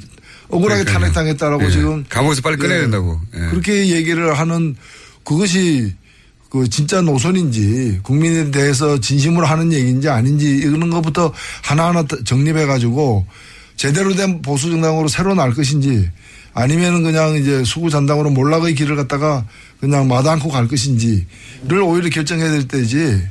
[0.51, 1.13] 억울하게 그러니까요.
[1.13, 1.71] 탄핵당했다라고 예.
[1.71, 2.81] 지금 감옥에서 빨리 꺼내야 예.
[2.83, 3.21] 된다고.
[3.35, 3.39] 예.
[3.51, 4.77] 그렇게 얘기를 하는
[5.25, 5.95] 그것이
[6.51, 11.33] 그 진짜 노선인지 국민에 대해서 진심으로 하는 얘기인지 아닌지 이런 것부터
[11.63, 13.27] 하나하나 정립해 가지고
[13.77, 16.11] 제대로 된 보수 정당으로 새로 날 것인지
[16.53, 19.47] 아니면은 그냥 이제 수구 잔당으로 몰락의 길을 갔다가
[19.79, 23.29] 그냥 마다 않고 갈 것인지를 오히려 결정해야 될 때지 그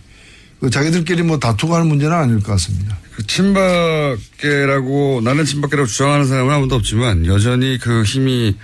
[0.67, 2.97] 자기들끼리 뭐 다투고 하는 문제는 아닐 것 같습니다.
[3.15, 8.57] 그 친박계라고 나는 친박계라고 주장하는 사람은 아무도 없지만 여전히 그 힘이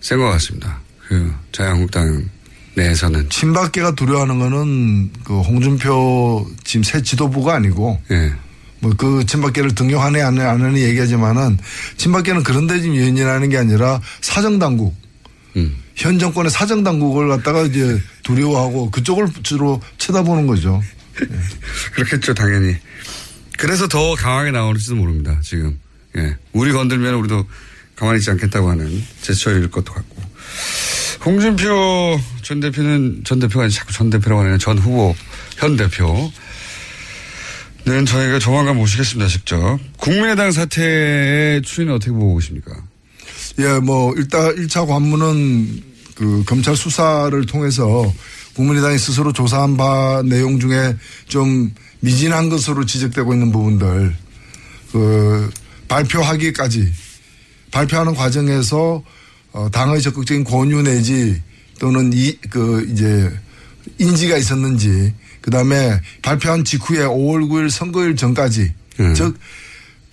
[0.00, 0.80] 센 것 같습니다.
[1.08, 2.28] 그 자유한국당
[2.76, 8.32] 내에서는 친박계가 두려워하는 거는 그 홍준표 지금 새 지도부가 아니고 예.
[8.80, 11.58] 뭐그 친박계를 등용하네 안 하네 얘기하지만은
[11.96, 14.94] 친박계는 그런데 지금 연연하는 게 아니라 사정당국
[15.56, 15.76] 음.
[15.94, 20.82] 현 정권의 사정당국을 갖다가 이제 두려워하고 그쪽을 주로 쳐다보는 거죠.
[21.94, 22.76] 그렇겠죠, 당연히.
[23.58, 25.78] 그래서 더 강하게 나오는지도 모릅니다, 지금.
[26.16, 26.36] 예.
[26.52, 27.46] 우리 건들면 우리도
[27.96, 30.22] 가만히 있지 않겠다고 하는 제스처일 것도 같고.
[31.24, 35.14] 홍준표 전 대표는 전 대표가 아니라 자꾸 전 대표라고 하는 전 후보,
[35.56, 36.32] 현 대표.
[37.86, 39.78] 는 저희가 조만간 모시겠습니다, 직접.
[39.98, 42.72] 국민의당 사태의 추이는 어떻게 보고 계십니까?
[43.58, 45.82] 예, 뭐 일단 1차 관문은
[46.14, 48.10] 그 검찰 수사를 통해서
[48.54, 54.14] 국민의당이 스스로 조사한 바 내용 중에 좀 미진한 것으로 지적되고 있는 부분들
[54.92, 55.50] 그
[55.88, 56.92] 발표하기까지
[57.70, 59.02] 발표하는 과정에서
[59.52, 61.40] 어, 당의 적극적인 권유 내지
[61.78, 63.30] 또는 이 그 이제
[63.98, 69.14] 인지가 있었는지 그다음에 발표한 직후에 5월 9일 선거일 전까지 음.
[69.14, 69.36] 즉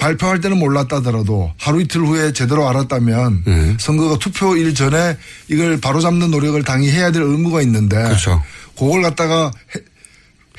[0.01, 3.77] 발표할 때는 몰랐다더라도 하루 이틀 후에 제대로 알았다면 네.
[3.79, 5.15] 선거가 투표일 전에
[5.47, 8.41] 이걸 바로잡는 노력을 당이 해야 될 의무가 있는데 그렇죠.
[8.75, 9.79] 그걸 갖다가 해-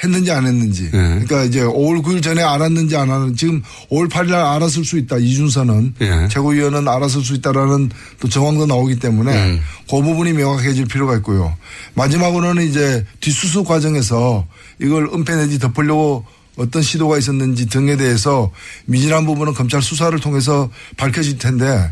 [0.04, 0.90] 했는지 안 했는지 네.
[0.92, 5.16] 그러니까 이제 5월 9일 전에 알았는지 안 알았는지 지금 5월 8일 날 알았을 수 있다
[5.18, 6.28] 이준서는 예.
[6.30, 9.60] 최고위원은 알았을 수 있다라는 또 정황도 나오기 때문에 음.
[9.90, 11.52] 그 부분이 명확해질 필요가 있고요
[11.94, 14.46] 마지막으로는 이제 뒷수습 과정에서
[14.80, 16.24] 이걸 은폐 내지 덮으려고
[16.56, 18.50] 어떤 시도가 있었는지 등에 대해서
[18.86, 21.90] 미진한 부분은 검찰 수사를 통해서 밝혀질 텐데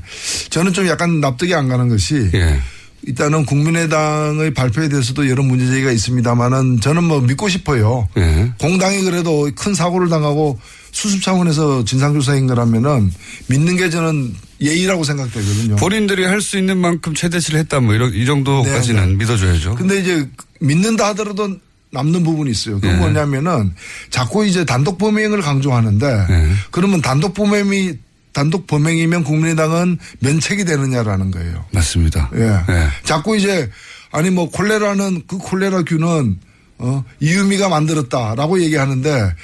[0.51, 2.61] 저는 좀 약간 납득이 안 가는 것이 예.
[3.03, 8.07] 일단은 국민의당의 발표에 대해서도 여러 문제 제기가 있습니다만은 저는 뭐 믿고 싶어요.
[8.18, 8.53] 예.
[8.61, 10.61] 공당이 그래도 큰 사고를 당하고
[10.92, 13.11] 수습 차원에서 진상조사인 거라면은
[13.46, 15.77] 믿는 게 저는 예의라고 생각되거든요.
[15.77, 19.14] 본인들이 할 수 있는 만큼 최대치를 했다 뭐 이런 이 정도까지는 네, 네.
[19.14, 19.77] 믿어줘야죠.
[19.77, 20.29] 근데 이제
[20.61, 21.57] 믿는다 하더라도
[21.92, 22.76] 남는 부분이 있어요.
[22.76, 22.98] 그건 예.
[22.98, 23.74] 뭐냐면은
[24.11, 26.48] 자꾸 이제 단독 범행을 강조하는데 예.
[26.70, 27.94] 그러면 단독 범행이
[28.33, 31.64] 단독 범행이면 국민의당은 면책이 되느냐라는 거예요.
[31.72, 32.31] 맞습니다.
[32.37, 32.42] 예.
[32.42, 32.88] 예.
[33.03, 33.68] 자꾸 이제
[34.12, 36.38] 아니 뭐 콜레라는 그 콜레라균은
[36.79, 39.35] 어 이유미가 만들었다라고 얘기하는데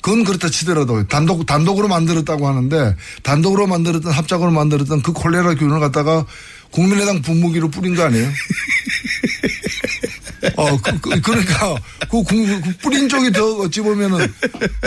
[0.00, 6.26] 그건 그렇다 치더라도 단독 단독으로 만들었다고 하는데 단독으로 만들었던 합작으로 만들었던 그 콜레라균을 갖다가
[6.70, 8.28] 국민의당 분무기로 뿌린 거 아니에요?
[10.56, 11.74] 어, 그, 그, 그러니까,
[12.10, 14.26] 그, 국- 그 뿌린 쪽이 더 어찌 보면은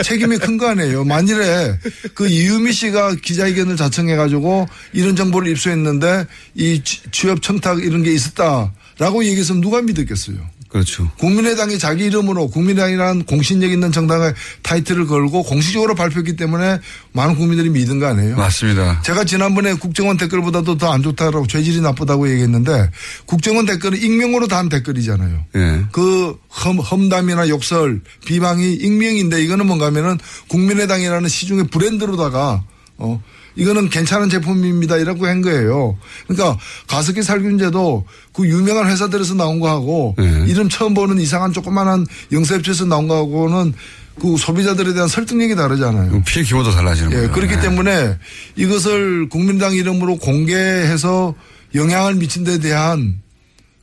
[0.04, 1.04] 책임이 큰 거 아니에요.
[1.04, 1.78] 만일에
[2.16, 9.24] 그 이유미 씨가 기자회견을 자청해가지고 이런 정보를 입수했는데 이 취- 취업 청탁 이런 게 있었다라고
[9.26, 10.38] 얘기했으면 누가 믿었겠어요.
[10.68, 11.10] 그렇죠.
[11.20, 16.80] 국민의당이 자기 이름으로 국민의당이라는 공신력 있는 정당의 타이틀을 걸고 공식적으로 발표했기 때문에
[17.14, 18.36] 많은 국민들이 믿은 거 아니에요.
[18.36, 19.02] 맞습니다.
[19.04, 22.90] 제가 지난번에 국정원 댓글보다도 더 안 좋다라고 죄질이 나쁘다고 얘기했는데
[23.26, 25.46] 국정원 댓글은 익명으로 단 댓글이잖아요.
[25.56, 25.86] 예.
[25.92, 32.64] 그 험, 험담이나 욕설, 비방이 익명인데 이거는 뭔가 하면은 국민의당이라는 시중의 브랜드로다가
[32.98, 33.22] 어
[33.58, 35.98] 이거는 괜찮은 제품입니다 이라고 한 거예요.
[36.28, 40.46] 그러니까 가습기 살균제도 그 유명한 회사들에서 나온 거하고 네.
[40.48, 43.74] 이름 처음 보는 이상한 조그만한 영세업체에서 나온 거하고는
[44.20, 46.24] 그 소비자들에 대한 설득력이 다르잖아요.
[46.26, 47.32] 피해 규모도 달라지는 예, 거예요.
[47.32, 47.60] 그렇기 예.
[47.60, 48.18] 때문에
[48.56, 51.36] 이것을 국민당 이름으로 공개해서
[51.76, 53.20] 영향을 미친 데 대한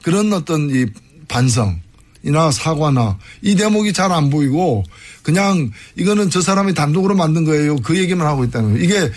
[0.02, 0.86] 그런 어떤 이
[1.28, 4.84] 반성이나 사과나 이 대목이 잘 안 보이고
[5.22, 7.76] 그냥 이거는 저 사람이 단독으로 만든 거예요.
[7.76, 8.84] 그 얘기만 하고 있다는 거예요.
[8.84, 9.10] 이게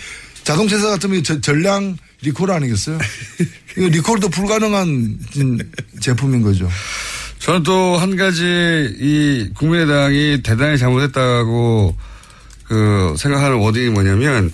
[0.48, 2.98] 자동차 회사 같으면 저- 전량 리콜 아니겠어요?
[3.76, 5.58] 이거 리콜도 불가능한 진-
[6.00, 6.70] 제품인 거죠.
[7.38, 8.42] 저는 또 한 가지
[8.98, 11.94] 이 국민의당이 대단히 잘못했다고
[12.64, 14.50] 그 생각하는 워딩이 뭐냐면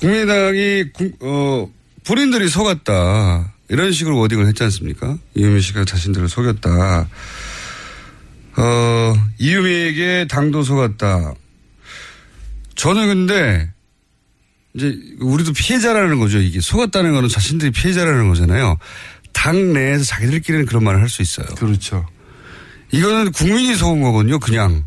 [0.00, 1.70] 국민의당이 국- 어
[2.04, 3.54] 본인들이 속았다.
[3.70, 5.16] 이런 식으로 워딩을 했지 않습니까?
[5.34, 7.08] 이유미 씨가 자신들을 속였다.
[8.58, 11.32] 어, 이유미에게 당도 속았다.
[12.74, 13.70] 저는 근데
[14.76, 16.38] 이제 우리도 피해자라는 거죠.
[16.38, 18.76] 이게 속았다는 거는 자신들이 피해자라는 거잖아요.
[19.32, 21.46] 당 내에서 자기들끼리는 그런 말을 할 수 있어요.
[21.56, 22.06] 그렇죠.
[22.92, 24.38] 이거는 국민이 속은 거거든요.
[24.38, 24.84] 그냥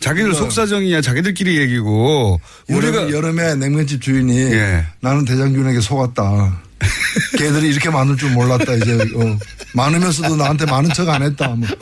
[0.00, 4.86] 자기들 그러니까 속사정이야 자기들끼리 얘기고 우리가 여름, 여름에 냉면집 주인이 예.
[5.00, 6.62] 나는 대장균에게 속았다.
[7.38, 8.74] 걔들이 이렇게 많을 줄 몰랐다.
[8.74, 9.38] 이제 어,
[9.74, 11.48] 많으면서도 나한테 많은 척 안 했다.
[11.48, 11.68] 뭐.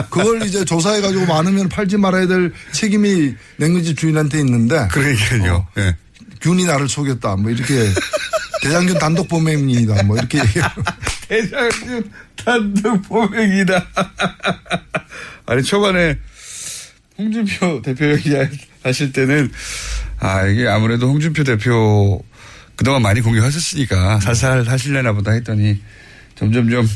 [0.10, 5.66] 그걸 이제 조사해 가지고 많으면 팔지 말아야 될 책임이 냉면집 주인한테 있는데 그러니까요.
[5.78, 5.96] 예.
[6.40, 7.36] 균이 나를 속였다.
[7.36, 7.88] 뭐 이렇게
[8.62, 10.02] 대장균 단독 범행이다.
[10.04, 10.40] 뭐 이렇게.
[11.28, 13.86] 대장님 단독 범행이다.
[15.46, 16.18] 아니 초반에
[17.18, 18.32] 홍준표 대표 얘기
[18.82, 19.50] 하실 때는
[20.18, 22.22] 아 이게 아무래도 홍준표 대표
[22.76, 25.80] 그동안 많이 공격하셨으니까 살살 하실려나 보다 했더니
[26.36, 26.88] 점점 점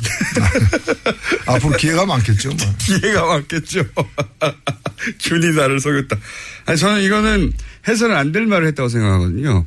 [1.47, 2.49] 앞으로 기회가 많겠죠.
[2.49, 2.57] 뭐.
[2.79, 3.85] 기회가 왔겠죠.
[5.21, 6.17] 균이 나를 속였다.
[6.67, 7.53] 아니 저는 이거는
[7.87, 9.67] 해서는 안 될 말을 했다고 생각하거든요.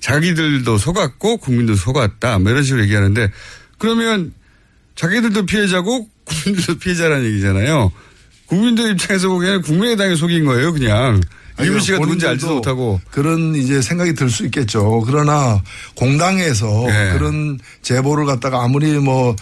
[0.00, 2.38] 자기들도 속았고 국민도 속았다.
[2.38, 3.30] 뭐 이런 식으로 얘기하는데
[3.78, 4.32] 그러면
[4.94, 7.90] 자기들도 피해자고 국민들도 피해자라는 얘기잖아요.
[8.46, 11.20] 국민들 입장에서 보기에는 국민의당이 속인 거예요, 그냥.
[11.64, 13.00] 이문 씨가 누군지 알지도 못하고.
[13.10, 15.02] 그런 이제 생각이 들 수 있겠죠.
[15.06, 15.62] 그러나
[15.94, 17.12] 공당에서 네.
[17.12, 19.34] 그런 제보를 갖다가 아무리 뭐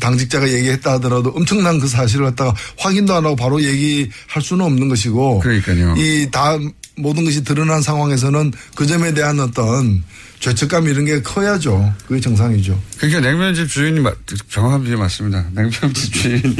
[0.00, 5.40] 당직자가 얘기했다 하더라도 엄청난 그 사실을 갖다가 확인도 안 하고 바로 얘기할 수는 없는 것이고.
[5.40, 5.94] 그러니까요.
[5.96, 6.58] 이 다
[6.96, 10.02] 모든 것이 드러난 상황에서는 그 점에 대한 어떤
[10.40, 11.94] 죄책감 이런 게 커야죠.
[12.06, 12.78] 그게 정상이죠.
[12.98, 14.16] 그러니까 냉면집 주인이 맞-
[14.50, 15.46] 정확한 비유 맞습니다.
[15.54, 16.56] 냉면집 주인이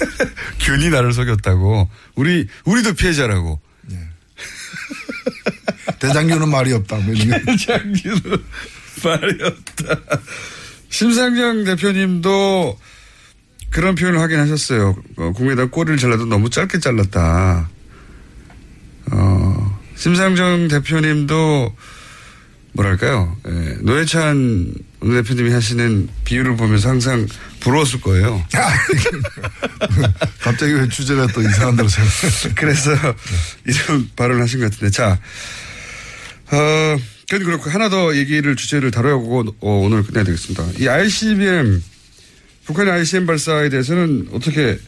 [0.60, 1.88] 균이 나를 속였다고.
[2.14, 3.60] 우리, 우리도 피해자라고.
[6.00, 6.96] 대장균은 말이 없다.
[6.96, 7.40] 뭐 이런.
[7.56, 8.20] 장기는
[9.04, 10.00] 말이 없다.
[10.88, 12.78] 심상정 대표님도
[13.70, 14.96] 그런 표현을 하긴 하셨어요.
[15.16, 17.68] 어, 국민의당 꼬리를 잘라도 너무 짧게 잘랐다.
[19.10, 21.74] 어, 심상정 대표님도
[22.72, 23.36] 뭐랄까요.
[23.46, 27.26] 예, 노회찬 원내대표님이 하시는 비유를 보면서 항상
[27.60, 28.42] 부러웠을 거예요.
[30.40, 32.10] 갑자기 왜 주제가 또 이상한 데로 생각
[32.56, 32.90] 그래서
[33.66, 34.90] 이런 발언을 하신 것 같은데.
[34.90, 35.18] 자,
[36.50, 36.96] 어,
[37.28, 40.64] 그건 그렇고 하나 더 얘기를 주제를 다뤄보고 어, 오늘 끝내야 되겠습니다.
[40.78, 41.82] 이 ICBM,
[42.64, 44.78] 북한의 ICBM 발사에 대해서는 어떻게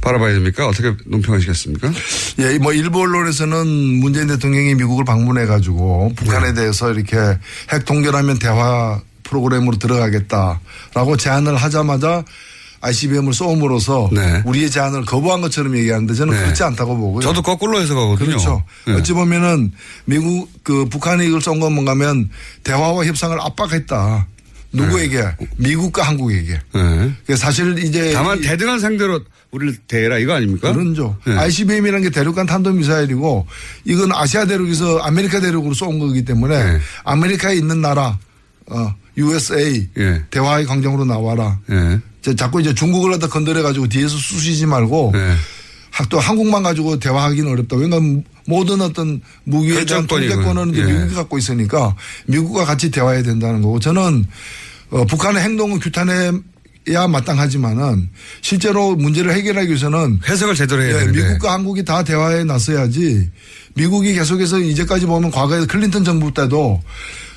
[0.00, 0.66] 바라봐야 됩니까?
[0.66, 1.92] 어떻게 논평하시겠습니까?
[2.40, 6.54] 예, 뭐 일부 언론에서는 문재인 대통령이 미국을 방문해 가지고 북한에 네.
[6.54, 7.16] 대해서 이렇게
[7.72, 12.24] 핵 동결하면 대화 프로그램으로 들어가겠다라고 제안을 하자마자
[12.80, 14.42] ICBM을 쏘음으로써 네.
[14.44, 16.40] 우리의 제안을 거부한 것처럼 얘기하는데 저는 네.
[16.42, 17.22] 그렇지 않다고 보고요.
[17.22, 18.26] 저도 거꾸로 해석하거든요.
[18.26, 18.62] 그렇죠.
[18.86, 18.92] 네.
[18.94, 19.72] 어찌 보면은
[20.04, 22.28] 미국 그 북한이 이걸 쏜 건 뭔가면
[22.62, 24.26] 대화와 협상을 압박했다.
[24.72, 25.24] 누구에게?
[25.56, 26.60] 미국과 한국에게.
[26.74, 27.36] 네.
[27.36, 29.20] 사실 이제 다만 이- 대등한 상대로
[29.52, 30.72] 우리를 대해라 이거 아닙니까?
[30.72, 31.16] 그렇죠.
[31.26, 31.32] 네.
[31.38, 33.46] ICBM이라는 게 대륙간 탄도미사일이고
[33.84, 36.78] 이건 아시아 대륙에서 아메리카 대륙으로 쏜 거기 때문에 네.
[37.04, 38.18] 아메리카에 있는 나라
[38.70, 40.22] 어, USA 예.
[40.30, 41.58] 대화의 광장으로 나와라.
[41.70, 42.00] 예.
[42.20, 45.34] 이제 자꾸 이제 중국을 갖다 건드려 가지고 뒤에서 쑤시지 말고 네.
[45.90, 47.76] 하- 또 한국만 가지고 대화하기는 어렵다.
[47.76, 50.84] 왜냐하면 모든 어떤 무기에 대한 통제권은 예.
[50.84, 51.94] 미국이 갖고 있으니까
[52.26, 54.24] 미국과 같이 대화해야 된다는 거고 저는
[54.90, 58.08] 어, 북한의 행동은 규탄해야 마땅하지만은
[58.42, 61.22] 실제로 문제를 해결하기 위해서는 해석을 제대로 해야 예, 되는데.
[61.22, 63.30] 미국과 한국이 다 대화에 나서야지
[63.74, 66.82] 미국이 계속해서 이제까지 보면 과거에 클린턴 정부 때도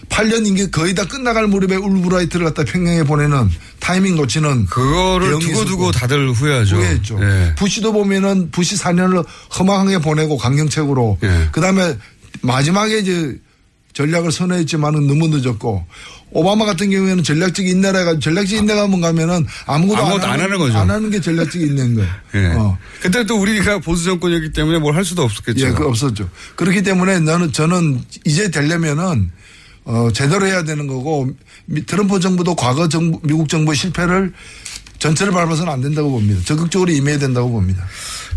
[0.10, 5.92] 8년 임기 거의 다 끝나갈 무렵에 울브라이트를 갖다 평양에 보내는 타이밍 놓치는 그거를 두고두고 있었고.
[5.92, 6.76] 다들 후회하죠.
[6.78, 7.20] 후회했죠.
[7.22, 7.56] 예.
[7.56, 9.24] 부시도 보면은 부시 4년을
[9.60, 11.50] 허망하게 보내고 강경책으로 예.
[11.52, 11.96] 그다음에
[12.42, 13.38] 마지막에 이제
[13.94, 15.86] 전략을 선회했지만은 너무 늦었고
[16.32, 20.78] 오바마 같은 경우에는 전략적 인내가 전략적 인내가 뭔가 하면은 아무것도, 아무것도 안 하는 거죠.
[20.78, 22.10] 안 하는 게 전략적 인내인 거예요.
[22.36, 22.46] 예.
[22.58, 22.78] 어.
[23.02, 25.66] 근데 또 우리가 보수 정권이기 때문에 뭘 할 수도 없었겠죠.
[25.68, 26.30] 예, 그 없었죠.
[26.56, 29.32] 그렇기 때문에 나는 저는 이제 되려면은
[29.90, 31.30] 어 제대로 해야 되는 거고
[31.66, 34.34] 미- 트럼프 정부도 과거 정부 미국 정부의 실패를
[35.00, 36.42] 전체를 밟아서는 안 된다고 봅니다.
[36.44, 37.86] 적극적으로 임해야 된다고 봅니다.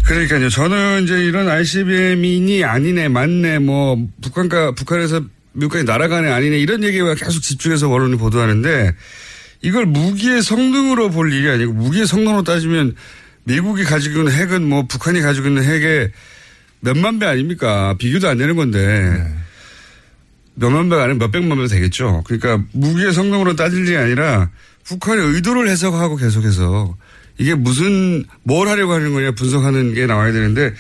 [0.05, 0.49] 그러니까요.
[0.49, 7.41] 저는 이제 이런 ICBM이니 아니네, 맞네, 뭐, 북한과, 북한에서 미국까지 날아가네, 아니네, 이런 얘기가 계속
[7.41, 8.93] 집중해서 언론이 보도하는데,
[9.63, 12.95] 이걸 무기의 성능으로 볼 일이 아니고, 무기의 성능으로 따지면,
[13.45, 16.11] 미국이 가지고 있는 핵은 뭐, 북한이 가지고 있는 핵의
[16.81, 17.95] 몇만 배 아닙니까?
[17.99, 19.27] 비교도 안 되는 건데,
[20.61, 22.23] 몇만 배가 아니면 몇백만 배 되겠죠.
[22.25, 24.51] 그러니까, 무기의 성능으로 따질 일이 아니라,
[24.85, 26.97] 북한의 의도를 해석하고 계속해서,
[27.41, 30.73] 이게 무슨 뭘 하려고 하는 거냐 분석하는 게 나와야 되는데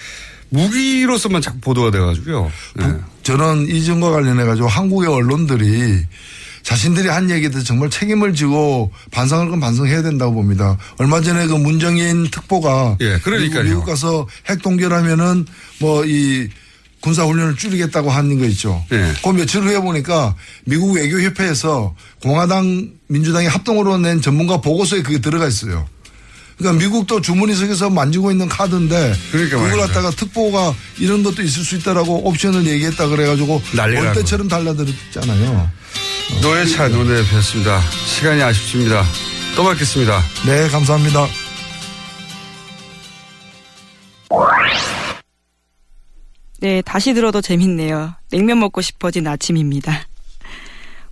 [0.51, 2.53] 무기로서만 자꾸 보도가 돼가지고요.
[2.77, 2.85] 네.
[3.23, 6.05] 저는 이 점과 관련해 가지고 한국의 언론들이
[6.63, 10.77] 자신들이 한 대해서 정말 책임을 지고 반성할 건 반성해야 된다고 봅니다.
[10.99, 13.65] 얼마 전에 그 문정인 특보가 예, 그러니까요.
[13.65, 15.47] 미국 가서 핵 동결하면은
[15.81, 16.49] 뭐 이
[17.01, 18.85] 군사 훈련을 줄이겠다고 하는 거 있죠.
[18.93, 19.13] 예.
[19.23, 20.35] 그 며칠 후에 보니까
[20.65, 25.87] 미국 외교협회에서 공화당 민주당이 합동으로 낸 전문가 보고서에 그게 들어가 있어요.
[26.59, 29.87] 그러니까 미국도 주머니 속에서 만지고 있는 카드인데 그러니까 그걸 말입니다.
[29.87, 35.71] 갖다가 특보가 이런 것도 있을 수 있다라고 옵션을 얘기했다 그래가지고 올 때처럼 달라들었잖아요.
[36.43, 37.81] 노회차 논의였습니다.
[38.05, 39.07] 시간이 아쉽습니다.
[39.57, 40.23] 또 뵙겠습니다.
[40.47, 41.27] 네, 감사합니다.
[46.61, 48.15] 네, 다시 들어도 재밌네요.
[48.31, 50.07] 냉면 먹고 싶어진 아침입니다.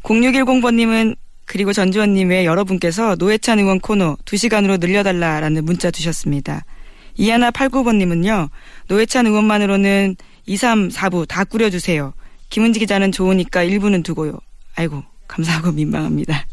[0.03, 6.67] 0610번님은 그리고 전지현님 외 여러분께서 노회찬 의원 코너 2시간으로 늘려달라라는 문자 주셨습니다.
[7.15, 8.51] 이하나 89번님은요.
[8.89, 12.13] 노회찬 의원만으로는 2, 3, 4부 다 꾸려주세요.
[12.51, 14.39] 김은지 기자는 좋으니까 1부는 두고요.
[14.75, 16.47] 아이고 감사하고 민망합니다.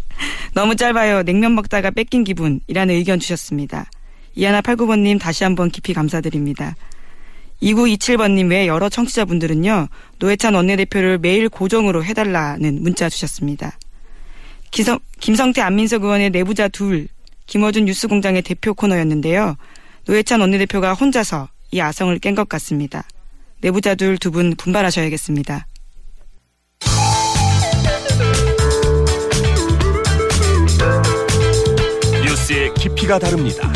[0.54, 1.24] 너무 짧아요.
[1.24, 3.90] 냉면 먹다가 뺏긴 기분이라는 의견 주셨습니다.
[4.36, 6.76] 이하나 89번님 다시 한번 깊이 감사드립니다.
[7.62, 9.88] 2927번님 외 여러 청취자분들은요,
[10.20, 13.78] 노회찬 원내대표를 매일 고정으로 해달라는 문자 주셨습니다.
[14.72, 17.08] 기성, 김성태 안민석 의원의 내부자 둘,
[17.48, 19.56] 김어준 뉴스공장의 대표 코너였는데요.
[20.08, 23.04] 노회찬 원내대표가 혼자서 이 아성을 깬 것 같습니다.
[23.62, 25.66] 내부자 둘 두 분 분발하셔야겠습니다.
[32.24, 33.72] 뉴스의 깊이가 다릅니다.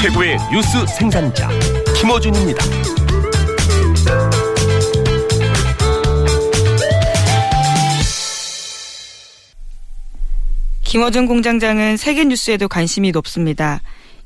[0.00, 1.48] 최고의 뉴스 생산자
[1.98, 2.64] 김어준입니다.
[10.96, 13.82] 김어준 공장장은 세계 뉴스에도 관심이 높습니다.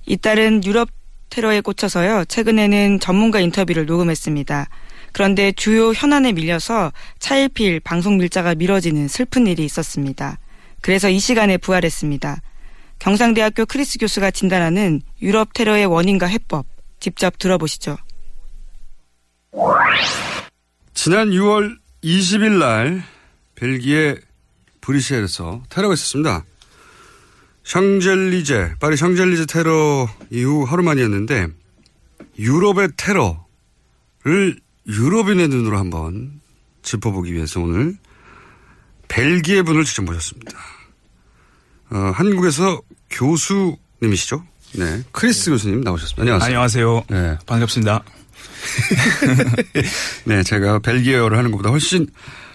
[0.06, 0.88] 이딸은 유럽
[1.28, 2.26] 테러에 꽂혀서요.
[2.26, 4.68] 최근에는 전문가 인터뷰를 녹음했습니다.
[5.10, 10.38] 그런데 주요 현안에 밀려서 차일피일 방송 밀자가 미뤄지는 슬픈 일이 있었습니다.
[10.80, 12.40] 그래서 이 시간에 부활했습니다.
[13.00, 16.66] 경상대학교 크리스 교수가 진단하는 유럽 테러의 원인과 해법
[17.00, 17.96] 직접 들어보시죠.
[20.94, 23.02] 지난 6월 20일 날
[23.56, 24.18] 벨기에
[24.80, 26.44] 브뤼셀에서 테러가 있었습니다.
[27.70, 31.46] 샹젤리제, 파리 샹젤리제 테러 이후 하루 만이었는데
[32.36, 36.40] 유럽의 테러를 유럽인의 눈으로 한번
[36.82, 37.96] 짚어보기 위해서 오늘
[39.06, 40.58] 벨기에 분을 직접 모셨습니다.
[41.90, 44.44] 어, 한국에서 교수님이시죠?
[44.74, 45.04] 네.
[45.12, 46.22] 크리스 교수님 나오셨습니다.
[46.22, 46.46] 안녕하세요.
[46.48, 47.04] 안녕하세요.
[47.08, 47.38] 네.
[47.46, 48.02] 반갑습니다.
[50.26, 52.08] 네, 제가 벨기에어를 하는 것보다 훨씬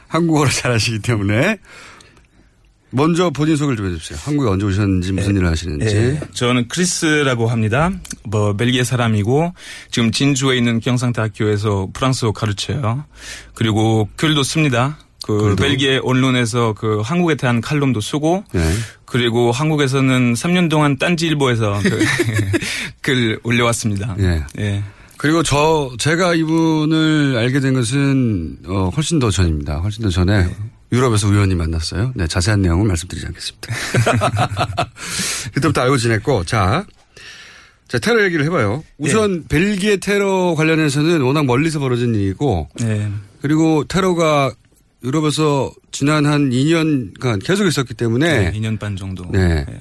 [0.09, 1.59] 한국어를 잘하시기 때문에
[2.95, 4.19] 먼저 본인 소개를 좀 해주세요.
[4.23, 5.95] 한국에 언제 오셨는지 무슨 일을 하시는지.
[5.95, 7.91] 예, 저는 크리스라고 합니다.
[8.23, 9.53] 뭐 벨기에 사람이고
[9.91, 13.03] 지금 진주에 있는 경상대학교에서 프랑스어 가르쳐요.
[13.53, 14.97] 그리고 글도 씁니다.
[15.25, 15.55] 그 글도?
[15.55, 18.61] 벨기에 언론에서 그 한국에 대한 칼럼도 쓰고 네.
[19.05, 21.99] 그리고 한국에서는 3년 동안 딴지일보에서 그
[23.01, 24.15] 글 올려왔습니다.
[24.19, 24.43] 예.
[24.59, 24.83] 예.
[25.17, 29.77] 그리고 저 제가 이분을 알게 된 것은 어, 훨씬 더 전입니다.
[29.77, 30.47] 훨씬 더 전에
[30.91, 32.13] 유럽에서 우연히 만났어요.
[32.15, 33.73] 네, 자세한 내용은 말씀드리지 않겠습니다.
[35.53, 36.85] 그때부터 알고 지냈고 자.
[37.87, 38.83] 자, 테러 얘기를 해봐요.
[38.97, 43.11] 우선 벨기에 테러 관련해서는 워낙 멀리서 벌어진 일이고, 예.
[43.41, 44.51] 그리고 테러가
[45.03, 48.59] 유럽에서 지난 한 2년간 계속 있었기 때문에, 네.
[48.59, 49.29] 2년 반 정도.
[49.31, 49.65] 네.
[49.69, 49.79] 예.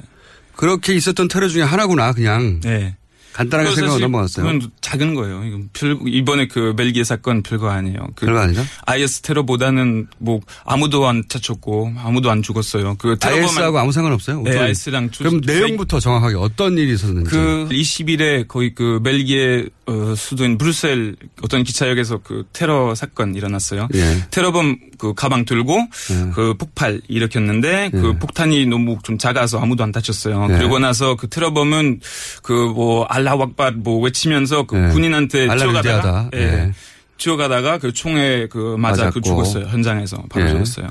[0.54, 2.60] 그렇게 있었던 테러 중에 하나구나, 그냥.
[2.60, 2.94] 네.
[3.34, 4.46] 간단하게 생각하고 넘어갔어요.
[4.46, 5.44] 그건 작은 거예요.
[5.44, 8.06] 이건 별, 이번에 그 벨기에 사건 별거 아니에요.
[8.14, 8.62] 그 별거 아니죠?
[8.86, 12.94] IS 테러보다는 뭐 아무도 안 다쳤고 아무도 안 죽었어요.
[12.96, 14.42] 그 IS하고 아무 상관없어요?
[14.42, 17.30] 네, IS랑 그럼 내용부터 정확하게 어떤 일이 있었는지.
[17.30, 23.88] 그 20일에 거의 그 벨기에 어, 수도인 브뤼셀 어떤 기차역에서 그 테러 사건 일어났어요.
[23.94, 24.24] 예.
[24.30, 26.30] 테러범 그 가방 들고 예.
[26.32, 28.18] 그 폭발 일으켰는데 그 예.
[28.18, 30.46] 폭탄이 너무 좀 작아서 아무도 안 다쳤어요.
[30.50, 30.54] 예.
[30.56, 32.00] 그러고 나서 그 테러범은
[32.42, 34.92] 그뭐 알라 왁발 뭐 외치면서 그 예.
[34.92, 36.30] 군인한테 알라 쥐어가다가 위대하다.
[36.34, 36.38] 예.
[36.40, 36.72] 예.
[37.18, 39.20] 쥐어가다가 그 총에 그 맞아 그 맞았고.
[39.22, 39.64] 죽었어요.
[39.66, 40.50] 현장에서 바로 예.
[40.50, 40.88] 죽었어요.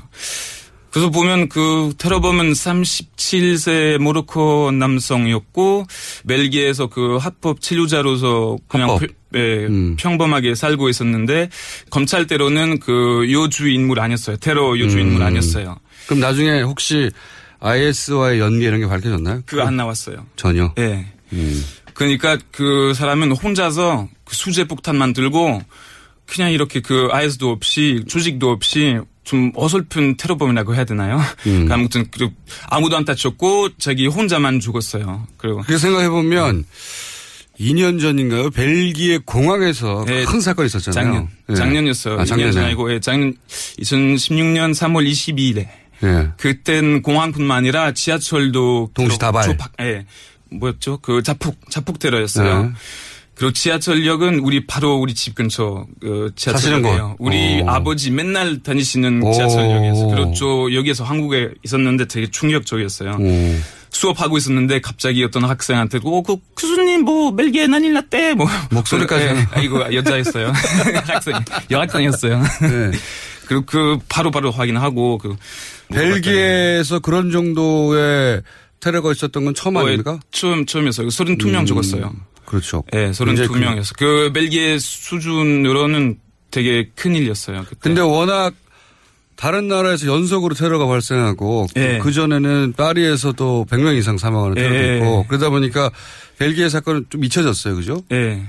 [0.90, 5.86] 그래서 보면 그 테러범은 37세 모로코 남성이었고
[6.28, 9.00] 벨기에에서 그 합법 치료자로서 그냥 합법.
[9.00, 9.96] 평- 예, 음.
[9.98, 11.48] 평범하게 살고 있었는데
[11.90, 14.36] 검찰대로는 그 요주 인물 아니었어요.
[14.36, 15.26] 테러 요주 인물 음.
[15.26, 15.76] 아니었어요.
[16.06, 17.10] 그럼 나중에 혹시
[17.58, 19.42] IS와의 연계 이런 게 밝혀졌나요?
[19.46, 20.24] 그거 안 나왔어요.
[20.36, 20.72] 전혀.
[20.78, 21.06] 예.
[21.32, 21.64] 음.
[21.94, 25.62] 그러니까 그 사람은 혼자서 그 수제 폭탄 만 들고
[26.26, 31.20] 그냥 이렇게 그 IS도 없이 조직도 없이 좀 어설픈 테러범이라고 해야 되나요?
[31.46, 31.68] 음.
[31.70, 32.28] 아무튼 그
[32.68, 35.26] 아무도 안 다쳤고 자기 혼자만 죽었어요.
[35.36, 36.64] 그리고 그렇게 생각해 보면
[37.58, 38.50] 2년 전인가요?
[38.50, 41.04] 벨기에 공항에서 네, 큰 사건이 있었잖아요.
[41.04, 41.54] 작년 예.
[41.54, 42.14] 작년이었어요.
[42.14, 42.52] 아, 2년 작년에.
[42.52, 43.34] 전 아니고 예, 작년
[43.78, 45.68] 2016년 3월 22일에
[46.02, 46.30] 예.
[46.36, 49.56] 그땐 공항뿐만 아니라 지하철도 동시 다발.
[49.80, 50.04] 예.
[50.58, 50.98] 뭐였죠?
[51.02, 52.62] 그 자폭 자폭 테러였어요.
[52.64, 52.70] 네.
[53.34, 57.16] 그리고 지하철역은 우리 바로 우리 집 근처 그 지하철역이에요.
[57.18, 57.26] 곳.
[57.26, 57.68] 우리 오.
[57.68, 59.32] 아버지 맨날 다니시는 오.
[59.32, 60.08] 지하철역이었어요.
[60.08, 60.72] 그렇죠.
[60.74, 63.18] 여기에서 한국에 있었는데 되게 충격적이었어요.
[63.18, 63.58] 오.
[63.90, 69.24] 수업하고 있었는데 갑자기 어떤 학생한테 어, 그 교수님 뭐 멜기에 난일 났대 뭐 목소리까지.
[69.24, 70.52] 예, 아이고 여자였어요
[71.06, 71.34] 학생
[71.70, 72.90] 여학생이었어요 네.
[73.46, 75.36] 그리고 그 바로 바로 확인하고 그
[75.92, 78.42] 벨기에에서 그런 정도의
[78.84, 80.20] 테러가 있었던 건 처음 어, 아닙니까?
[80.30, 82.14] 처음 처음이었어요 32명 음, 죽었어요
[82.44, 82.84] 그렇죠.
[82.92, 86.18] 예 굉장히 큰- 32명이었어 그 벨기에 수준으로는
[86.50, 87.76] 되게 큰 일이었어요 그때.
[87.80, 88.54] 근데 워낙
[89.36, 91.98] 다른 나라에서 연속으로 테러가 발생하고 예.
[92.00, 94.96] 그 전에는 파리에서도 100명 이상 사망하는 테러도 예.
[94.98, 95.90] 있고 그러다 보니까
[96.38, 97.74] 벨기에 사건은 좀 잊혀졌어요.
[97.74, 98.02] 그죠?
[98.12, 98.42] 예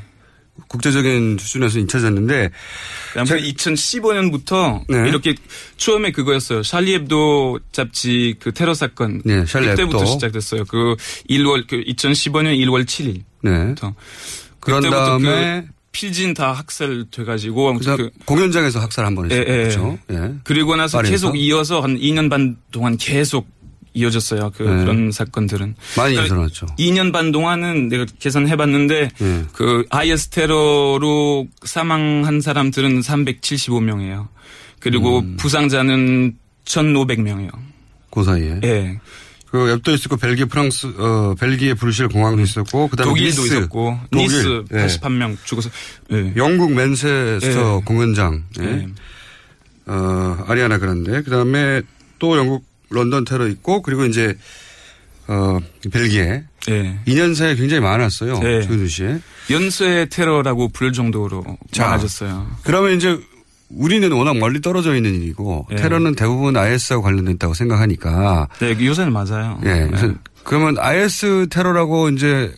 [0.68, 1.80] 국제적인 수준에서
[3.16, 5.08] 아무튼 2015년부터 네.
[5.10, 5.36] 이렇게
[5.78, 6.64] 처음에 그거였어요.
[6.64, 10.12] 샬리 앱도 잡지 그 테러 사건 네, 샬리 그때부터 hebdo.
[10.14, 10.66] 시작됐어요.
[10.66, 10.96] 그
[11.30, 13.22] 1월 그 2015년 1월 7일.
[13.42, 13.76] 네.
[14.60, 19.32] 그런 그때부터 다음에 그 필진 다 학살 돼가지고 아무튼 그다음 그 공연장에서 학살 한 번
[19.32, 19.46] 했어요.
[19.48, 19.58] 예, 예.
[19.64, 19.98] 그렇죠.
[20.12, 20.34] 예.
[20.44, 21.32] 그리고 나서 파리에서?
[21.32, 23.48] 계속 이어서 한 2년 반 동안 계속
[23.96, 24.52] 이어졌어요.
[24.56, 24.84] 그 네.
[24.84, 26.68] 그런 사건들은 많이 그러니까 일어났죠.
[26.78, 29.44] 2년 반 동안은 내가 계산해봤는데 네.
[29.54, 34.28] 그 IS 테러로 사망한 사람들은 375명이에요.
[34.80, 35.38] 그리고 음.
[35.38, 36.36] 부상자는
[36.66, 37.52] 1,500명이에요.
[38.12, 38.60] 그 사이에.
[38.64, 39.00] 예.
[39.50, 44.28] 그 앱도 있었고 벨기에 프랑스 어 벨기에 브뤼셀 공항도 있었고 그다음에 독일도 니스, 있었고 독일,
[44.28, 44.86] 니스 예.
[44.86, 45.70] 81명 죽어서
[46.12, 46.34] 예.
[46.36, 47.86] 영국 맨체스터 예.
[47.86, 48.66] 공연장 예.
[48.66, 48.88] 예.
[49.86, 51.84] 어 아리아나 그란데 그다음에
[52.20, 54.38] 또 영국 런던 테러 있고 그리고 이제
[55.28, 55.60] 어
[55.92, 57.00] 벨기에 예.
[57.08, 58.40] 2년 사이에 굉장히 많았어요.
[58.44, 58.62] 예.
[58.62, 59.04] 조윤수 씨.
[59.52, 61.86] 연쇄 테러라고 부를 정도로 자.
[61.88, 62.48] 많아졌어요.
[62.64, 63.20] 그러면 이제
[63.70, 65.76] 우리는 워낙 멀리 떨어져 있는 일이고 예.
[65.76, 69.60] 테러는 대부분 IS하고 관련됐다고 생각하니까 네, 요새는 맞아요.
[69.66, 69.88] 예.
[69.88, 70.14] 그래서
[70.44, 72.54] 그러면 IS 테러라고 이제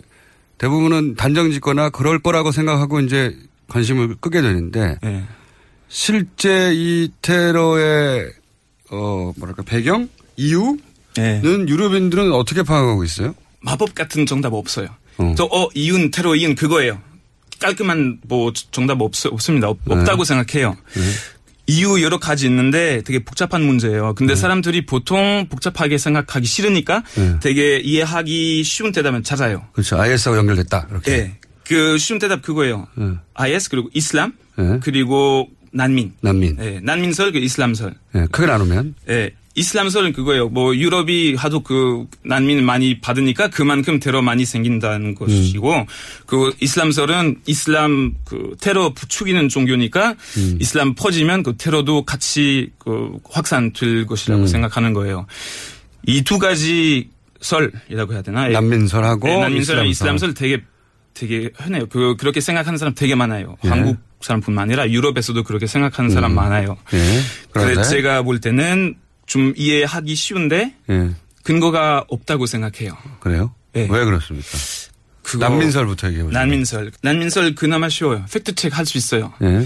[0.58, 3.38] 대부분은 단정 짓거나 그럴 거라고 생각하고 이제
[3.70, 5.24] 관심을 끄게 되는데 예.
[5.88, 8.30] 실제 이 테러의
[8.90, 10.80] 어 뭐랄까 배경 이유는
[11.20, 11.42] 예.
[11.44, 13.36] 유럽인들은 어떻게 파악하고 있어요?
[13.60, 14.88] 마법 같은 정답 없어요.
[15.18, 15.34] 어.
[15.36, 17.02] 저, 어, 이윤, 테러 이윤 그거예요.
[17.60, 19.68] 깔끔한 뭐 정답 없, 없습니다.
[19.70, 20.78] 없, 없다고 생각해요.
[21.66, 24.14] 이유 여러 가지 있는데 되게 복잡한 문제예요.
[24.16, 27.40] 근데 사람들이 보통 복잡하게 생각하기 싫으니까 네.
[27.42, 29.66] 되게 이해하기 쉬운 대답은 찾아요.
[29.74, 30.00] 그렇죠.
[30.00, 30.88] IS하고 연결됐다.
[30.92, 31.12] 이렇게.
[31.12, 31.38] 예.
[31.66, 32.88] 그 쉬운 대답 그거예요.
[33.00, 33.14] 예.
[33.34, 34.80] IS 그리고 이슬람 예.
[34.82, 36.14] 그리고 난민.
[36.22, 36.58] 난민.
[36.60, 36.80] 예.
[36.82, 37.94] 난민설 그 이슬람설.
[38.16, 38.26] 예.
[38.32, 39.32] 크게 나누면 예.
[39.56, 40.50] 이슬람설은 그거예요.
[40.50, 45.88] 뭐 유럽이 하도 그 난민 많이 받으니까 그만큼 테러 많이 생긴다는 것이고
[46.28, 50.14] 그 이슬람설은 이슬람 그 테러 부추기는 종교니까
[50.60, 55.26] 이슬람 퍼지면 그 테러도 같이 그 확산될 것이라고 생각하는 거예요.
[56.06, 57.10] 이 두 가지
[57.42, 58.48] 설이라고 해야 되나?
[58.50, 58.54] 예.
[58.54, 59.88] 난민설하고 네, 난민설, 이슬람설.
[59.88, 60.62] 이슬람설 되게
[61.16, 61.88] 되게 흔해요.
[61.88, 63.58] 그 그렇게 생각하는 사람 되게 많아요.
[63.66, 63.70] 예.
[63.70, 66.78] 한국 사람뿐만 아니라 유럽에서도 그렇게 생각하는 사람 많아요.
[66.94, 67.22] 예.
[67.52, 68.96] 그래서 제가 볼 때는
[69.26, 71.10] 좀 이해하기 쉬운데 예.
[71.44, 72.98] 근거가 없다고 생각해요.
[73.20, 73.54] 그래요?
[73.76, 73.82] 예.
[73.82, 74.48] 왜 그렇습니까?
[75.40, 76.34] 난민설부터 얘기해 보죠.
[76.38, 76.92] 난민설.
[77.02, 78.24] 난민설 그나마 쉬워요.
[78.32, 79.34] 팩트체크 할 수 있어요.
[79.44, 79.66] 예.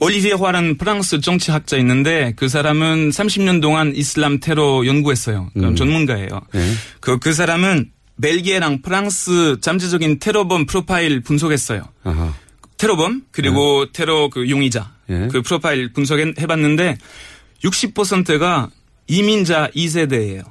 [0.00, 5.50] 올리비에 화라는 프랑스 정치학자 있는데 그 사람은 30년 동안 이슬람 테러 연구했어요.
[5.52, 6.40] 그럼 전문가예요.
[6.54, 6.72] 예.
[7.00, 7.90] 그, 그 사람은
[8.22, 11.82] 벨기에랑 프랑스 잠재적인 테러범 프로파일 분석했어요.
[12.04, 12.32] 아하.
[12.82, 15.28] 테러범 그리고 테러 그 용의자 예.
[15.30, 16.98] 그 프로파일 분석해봤는데
[17.62, 18.70] 60%가
[19.06, 20.42] 이민자 2세대예요.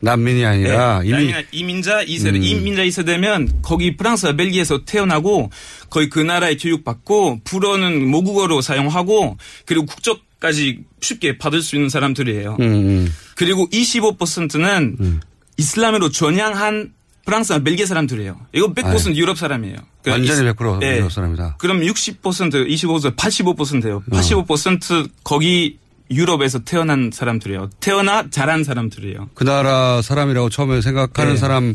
[0.00, 2.36] 난민이 아니라 이미 이민, 이민자 2세대.
[2.36, 2.42] 음.
[2.42, 5.50] 이민자 2세대면 거기 프랑스와 벨기에에서 태어나고
[5.88, 12.58] 거의 그 나라에 교육받고 불어는 모국어로 사용하고 그리고 국적까지 쉽게 받을 수 있는 사람들이에요.
[12.60, 13.14] 음, 음.
[13.34, 15.20] 그리고 25%는
[15.56, 16.92] 이슬람으로 전향한
[17.28, 18.40] 프랑스와 벨기에 사람들이에요.
[18.54, 19.76] 이거 100% 유럽 사람이에요.
[20.02, 20.96] 그 완전히 이스- 100% 예.
[20.96, 21.56] 유럽 사람이다.
[21.58, 24.02] 그럼 60%, 25%, 85%예요.
[24.10, 25.76] 85% 거기
[26.10, 27.68] 유럽에서 태어난 사람들이에요.
[27.80, 29.28] 태어나 자란 사람들이에요.
[29.34, 31.36] 그 나라 사람이라고 처음에 생각하는 네.
[31.38, 31.74] 사람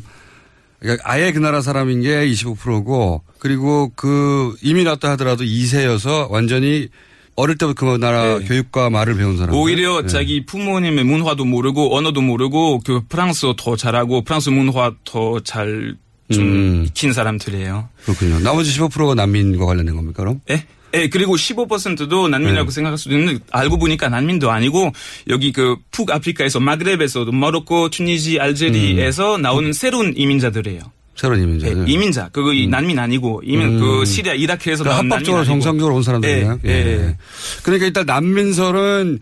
[0.79, 6.89] 그러니까 아예 그 나라 사람인 게 25%고 그리고 그 이민 왔다 하더라도 2세여서 완전히
[7.35, 8.45] 어릴 때부터 그 나라 네.
[8.45, 9.55] 교육과 말을 배운 사람.
[9.55, 15.97] 오히려 자기 부모님의 문화도 모르고 언어도 모르고 그 프랑스어 더 잘하고 프랑스 문화 더 잘좀
[16.31, 16.85] 음.
[16.87, 17.89] 익힌 사람들이에요.
[18.05, 18.39] 그렇군요.
[18.39, 20.41] 나머지 15%가 난민과 관련된 겁니까 그럼?
[20.49, 20.65] 예?
[20.95, 22.75] 예, 그리고 15%도 난민이라고 네.
[22.75, 24.91] 생각할 수도 있는데 알고 보니까 난민도 아니고
[25.29, 30.81] 여기 그 북아프리카에서 마그렙에서 모로코, 튜니지, 알제리에서 나오는 새로운 이민자들이에요.
[31.15, 31.89] 새로운 예, 이민자들.
[31.89, 32.29] 이민자.
[32.31, 34.85] 그거 이 난민 아니고 이민 그 시리아, 이라크에서 음.
[34.85, 35.53] 그러니까 나온 난민 합법적으로 아니고.
[35.53, 36.59] 정상적으로 온 사람들이에요.
[36.65, 37.17] 예, 예.
[37.63, 39.19] 그러니까 일단 난민설은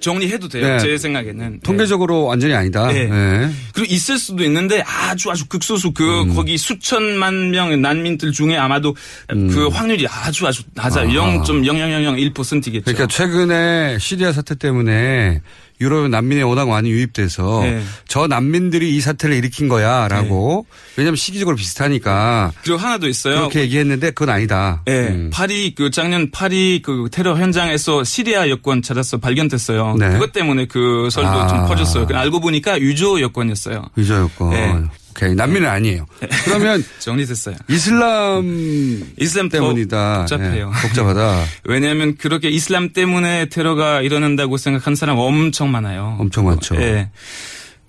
[0.00, 0.66] 정리해도 돼요.
[0.66, 0.78] 네.
[0.78, 1.60] 제 생각에는.
[1.62, 2.86] 통계적으로 완전히 아니다.
[2.86, 3.04] 네.
[3.04, 3.50] 네.
[3.74, 6.34] 그리고 있을 수도 있는데 아주 아주 극소수 그 음.
[6.34, 8.96] 거기 수천만 명의 난민들 중에 아마도
[9.28, 11.22] 그 확률이 아주 아주 낮아 요.
[11.44, 12.82] 0.0001%겠죠.
[12.84, 15.42] 그러니까 최근에 시리아 사태 때문에
[15.80, 17.82] 유럽 난민이 워낙 많이 유입돼서 네.
[18.06, 20.66] 저 난민들이 이 사태를 일으킨 거야라고
[20.96, 23.36] 왜냐하면 시기적으로 비슷하니까 그리고 하나 더 있어요.
[23.36, 24.82] 그렇게 얘기했는데 그건 아니다.
[24.88, 25.30] 예, 음.
[25.32, 29.96] 파리 그 작년 파리 그 테러 현장에서 시리아 여권 찾아서 발견됐어요.
[29.98, 30.10] 네.
[30.10, 31.46] 그것 때문에 그 설도 아.
[31.48, 32.06] 좀 퍼졌어요.
[32.06, 33.86] 그 알고 보니까 유조 여권이었어요.
[33.96, 34.50] 유저 여권.
[34.50, 34.82] 네.
[35.10, 36.06] 오케이 난민은 아니에요.
[36.44, 37.56] 그러면 정리됐어요.
[37.68, 40.20] 이슬람 이슬람 더 때문이다.
[40.20, 40.72] 복잡해요.
[40.74, 41.44] 예, 복잡하다.
[41.64, 46.16] 왜냐하면 그렇게 이슬람 때문에 테러가 일어난다고 생각한 사람 엄청 많아요.
[46.18, 46.76] 엄청 많죠.
[46.76, 47.10] 예.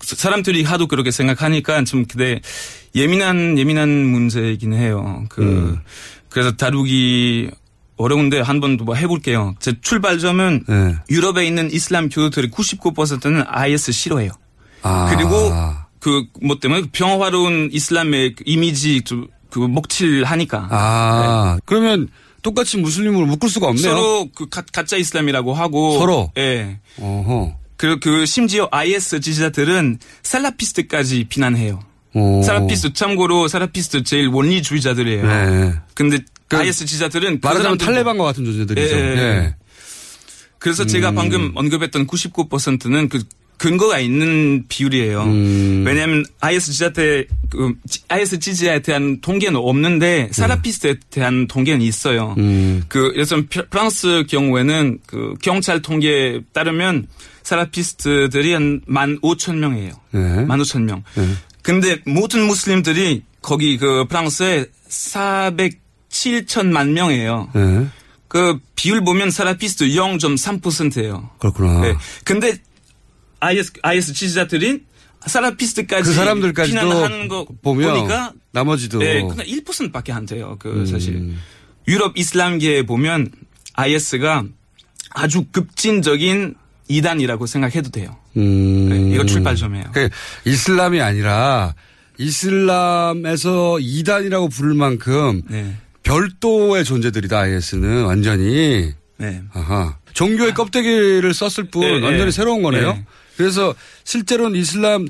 [0.04, 2.42] 사람들이 하도 그렇게 생각하니까 좀 근데
[2.96, 5.24] 예민한 예민한 문제이긴 해요.
[5.30, 5.80] 그 음.
[6.30, 7.52] 그래서 다루기
[7.98, 9.54] 어려운데 한번더 해볼게요.
[9.60, 10.96] 제 출발점은 네.
[11.12, 14.32] 유럽에 있는 이슬람 교도들의 99%는 IS 싫어해요.
[14.82, 15.14] 아.
[15.16, 15.52] 그리고
[16.02, 22.10] 그 뭐 때문에 평화로운 이슬람의 그 이미지 좀그 먹칠하니까 아 그러면
[22.42, 23.96] 똑같이 무슬림으로 묶을 수가 없네요.
[23.96, 26.32] 서로 그 가, 가짜 이슬람이라고 하고 서로?
[26.38, 26.80] 예.
[27.00, 27.56] 어허.
[27.78, 31.80] 그, 그 심지어 IS 지지자들은 살라피스트까지 비난해요.
[32.14, 32.44] 오.
[32.44, 35.26] 살라피스트 참고로 살라피스트 제일 원리주의자들이에요.
[35.26, 35.74] 네.
[35.94, 38.96] 근데 그 IS 지지자들은 그 말하자면 탈레반과 같은 존재들이죠.
[38.96, 39.56] 예, 예.
[40.60, 43.24] 그래서 제가 방금 언급했던 99%는 그
[43.62, 45.22] 근거가 있는 비율이에요.
[45.22, 45.84] 음.
[45.86, 47.74] 왜냐하면 IS 지지자한테 그
[48.08, 52.34] IS 지지자에 대한 통계는 없는데 살라피스트에 대한 통계는 있어요.
[52.38, 52.42] 네.
[52.44, 52.84] 음.
[52.88, 57.06] 그 예를 들면 프- 프랑스 경우에는 그 경찰 통계에 따르면
[57.44, 59.92] 살라피스트들이 한만 오천 명이에요.
[60.12, 60.44] 네.
[60.46, 61.04] 만 오천 명.
[61.14, 61.28] 네.
[61.62, 67.50] 근데 모든 무슬림들이 거기 그 프랑스에 407천만 명이에요.
[67.54, 67.86] 네.
[68.28, 71.30] 그 비율 보면 살라피스트 0.3%예요.
[71.38, 71.82] 그렇구나.
[71.82, 71.94] 네.
[72.26, 72.56] 근데
[73.42, 74.84] IS IS 지지자들이
[75.26, 80.56] 살라피스트까지 그 사람들까지도 비난하는 거 보면 보니까 나머지도 네, 그냥 1%밖에 안 돼요.
[80.60, 80.86] 그 음.
[80.86, 81.36] 사실
[81.88, 83.30] 유럽 이슬람계에 보면
[83.74, 84.46] IS가
[85.12, 86.56] 아주 급진적인
[86.88, 88.18] 이단이라고 생각해도 돼요.
[88.38, 88.90] 음.
[88.90, 89.86] 네, 이거 출발점이에요.
[89.94, 90.10] 그
[90.46, 91.76] 이슬람이 아니라
[92.18, 97.40] 이슬람에서 이단이라고 부를 만큼 네, 별도의 존재들이다.
[97.40, 99.98] IS는 완전히 네, 아하.
[100.14, 102.32] 종교의 껍데기를 썼을 뿐 네, 완전히 네.
[102.32, 102.98] 새로운 거네요.
[103.42, 103.44] 네.
[103.44, 105.08] 그래서 실제로는 이슬람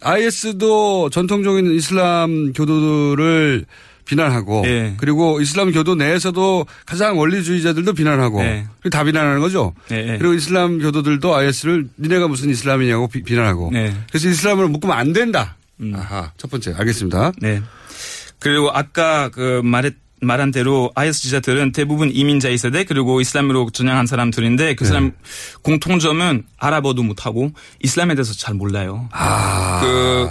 [0.00, 3.64] IS도 전통적인 이슬람 교도들을
[4.04, 4.94] 비난하고 네.
[4.98, 8.66] 그리고 이슬람 교도 내에서도 가장 원리주의자들도 비난하고 네.
[8.80, 9.74] 그리고 다 비난하는 거죠.
[9.88, 10.18] 네, 네.
[10.18, 13.94] 그리고 이슬람 교도들도 IS를 니네가 무슨 이슬람이냐고 비, 비난하고 네.
[14.10, 15.56] 그래서 이슬람으로 묶으면 안 된다.
[15.94, 16.32] 아하.
[16.36, 17.32] 첫 번째 알겠습니다.
[17.38, 17.62] 네.
[18.38, 24.74] 그리고 아까 그 말했 말한 대로 IS 지자들은 대부분 이민자 2세대 그리고 이슬람으로 전향한 사람들인데
[24.74, 25.12] 그 사람
[25.62, 27.50] 공통점은 아랍어도 못하고
[27.82, 29.08] 이슬람에 대해서 잘 몰라요.
[29.12, 29.80] 아.
[29.82, 30.28] 그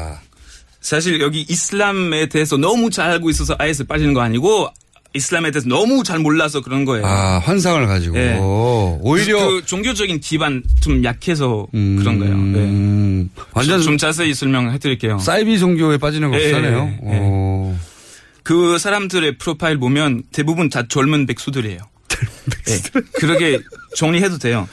[0.81, 4.69] 사실 여기 이슬람에 대해서 너무 잘 알고 있어서 IS 빠지는 거 아니고
[5.15, 7.05] 이슬람에 대해서 너무 잘 몰라서 그런 거예요.
[7.05, 8.37] 아, 환상을 가지고 네.
[8.41, 12.35] 오히려 그 종교적인 기반 좀 약해서 그런 거예요.
[12.35, 12.59] 네.
[12.59, 15.19] 음, 완전 좀 자세히 설명해 드릴게요.
[15.19, 16.93] 사이비 종교에 빠지는 거 예, 비슷하네요.
[17.01, 17.75] 오.
[18.43, 21.79] 그 사람들의 프로파일 보면 대부분 다 젊은 백수들이에요.
[22.69, 23.59] 예, 그렇게
[23.95, 24.67] 정리해도 돼요.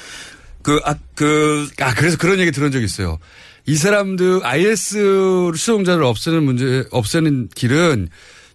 [0.62, 3.18] 그, 아, 그, 아, 그래서 그런 얘기 들은 적 있어요.
[3.66, 8.09] 이 사람들 IS 수용자를 없애는 문제, 없애는 길은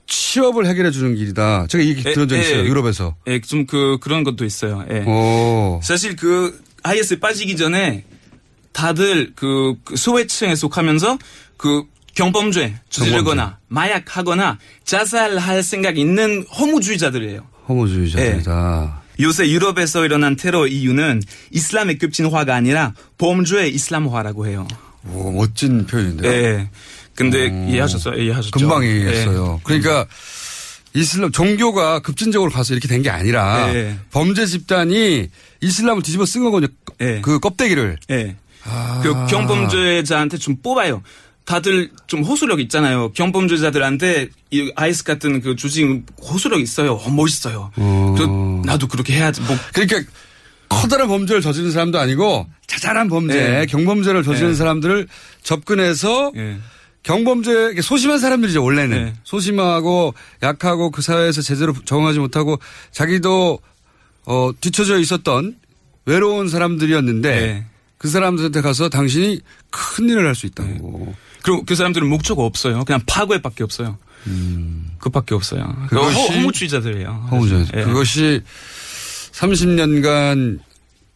[0.08, 1.68] 취업을 해결해 주는 길이다.
[1.68, 2.42] 제가 이 얘기 예, 들은 적 예.
[2.42, 2.66] 있어요.
[2.66, 3.16] 유럽에서.
[3.28, 4.86] 예, 좀 그, 그런 것도 있어요.
[4.92, 5.00] 예.
[5.00, 5.80] 오.
[5.84, 8.04] 사실 그, IS 빠지기 전에
[8.72, 11.18] 다들 그, 그 소외층에 속하면서
[11.58, 11.86] 그
[12.16, 17.42] 경범죄 저지르거나 마약하거나 자살할 생각 있는 허무주의자들이에요.
[17.70, 19.02] 허무주의자들이다.
[19.22, 24.68] 요새 유럽에서 일어난 테러 이유는 이슬람의 급진화가 아니라 범죄의 이슬람화라고 해요.
[25.08, 26.32] 오, 멋진 표현인데요.
[26.32, 26.70] 예.
[27.16, 28.22] 근데 이해하셨어요?
[28.22, 28.52] 이해하셨죠?
[28.60, 28.90] 금방 예.
[28.90, 29.62] 이해했어요.
[29.64, 30.06] 그러니까
[30.94, 33.98] 이슬람 종교가 급진적으로 가서 이렇게 된 게 아니라 예.
[34.12, 35.30] 범죄 집단이
[35.62, 36.70] 이슬람을 뒤집어 쓴 거거든요.
[37.02, 37.22] 예.
[37.22, 37.98] 그 껍데기를.
[38.12, 38.36] 예.
[38.66, 39.00] 아.
[39.04, 41.04] 그 경범죄자한테 좀 뽑아요.
[41.46, 43.12] 다들 좀 호소력 있잖아요.
[43.14, 46.94] 경범죄자들한테 이 아이스 같은 그 조직 호소력 있어요.
[46.94, 47.72] 어, 멋있어요.
[47.76, 48.16] 어.
[48.18, 49.42] 그 나도 그렇게 해야지.
[49.42, 50.12] 뭐 그러니까
[50.70, 53.66] 커다란 범죄를 저지른 사람도 아니고 자잘한 범죄, 예.
[53.68, 54.54] 경범죄를 저지른 예.
[54.56, 55.08] 사람들을
[55.44, 56.58] 접근해서 예.
[57.04, 59.14] 경범죄 소심한 사람들이죠 원래는 네.
[59.24, 62.58] 소심하고 약하고 그 사회에서 제대로 적응하지 못하고
[62.92, 63.60] 자기도
[64.26, 65.56] 어 뒤처져 있었던
[66.08, 67.66] 외로운 사람들이었는데 네.
[68.00, 69.40] 그 사람들한테 가서 당신이
[69.70, 71.14] 큰 일을 할 수 있다고
[71.46, 72.84] 그리고 그 사람들은 목적 없어요.
[72.86, 74.00] 그냥 파괴밖에 없어요.
[74.98, 75.62] 그밖에 없어요.
[75.62, 75.88] 음.
[75.88, 77.28] 그것이 허, 허무주의자들이에요.
[77.30, 77.84] 허무자 예.
[77.84, 78.42] 그것이
[79.32, 80.58] 30년간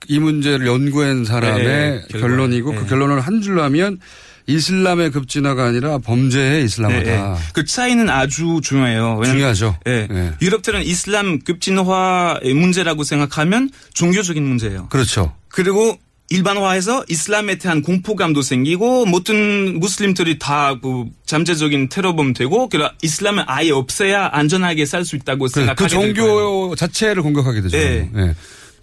[0.07, 2.27] 이 문제를 연구한 사람의 네, 결과.
[2.27, 2.77] 결론이고 네.
[2.77, 3.99] 그 결론을 한 줄로 하면
[4.45, 7.03] 이슬람의 급진화가 아니라 범죄의 이슬람화다.
[7.03, 7.35] 네, 네.
[7.53, 9.21] 그 차이는 아주 중요해요.
[9.25, 9.79] 중요하죠.
[9.87, 10.05] 예.
[10.07, 10.33] 네.
[10.43, 14.89] 유럽들은 이슬람 급진화의 문제라고 생각하면 종교적인 문제예요.
[14.89, 15.33] 그렇죠.
[15.47, 15.97] 그리고
[16.29, 24.29] 일반화해서 이슬람에 대한 공포감도 생기고 모든 무슬림들이 다그 잠재적인 테러범 되고 그래 이슬람은 아예 없애야
[24.31, 25.89] 안전하게 살 수 있다고 그, 생각하게 그.
[25.89, 27.77] 종교 자체를 공격하게 되죠.
[27.77, 28.09] 네.
[28.15, 28.35] 예.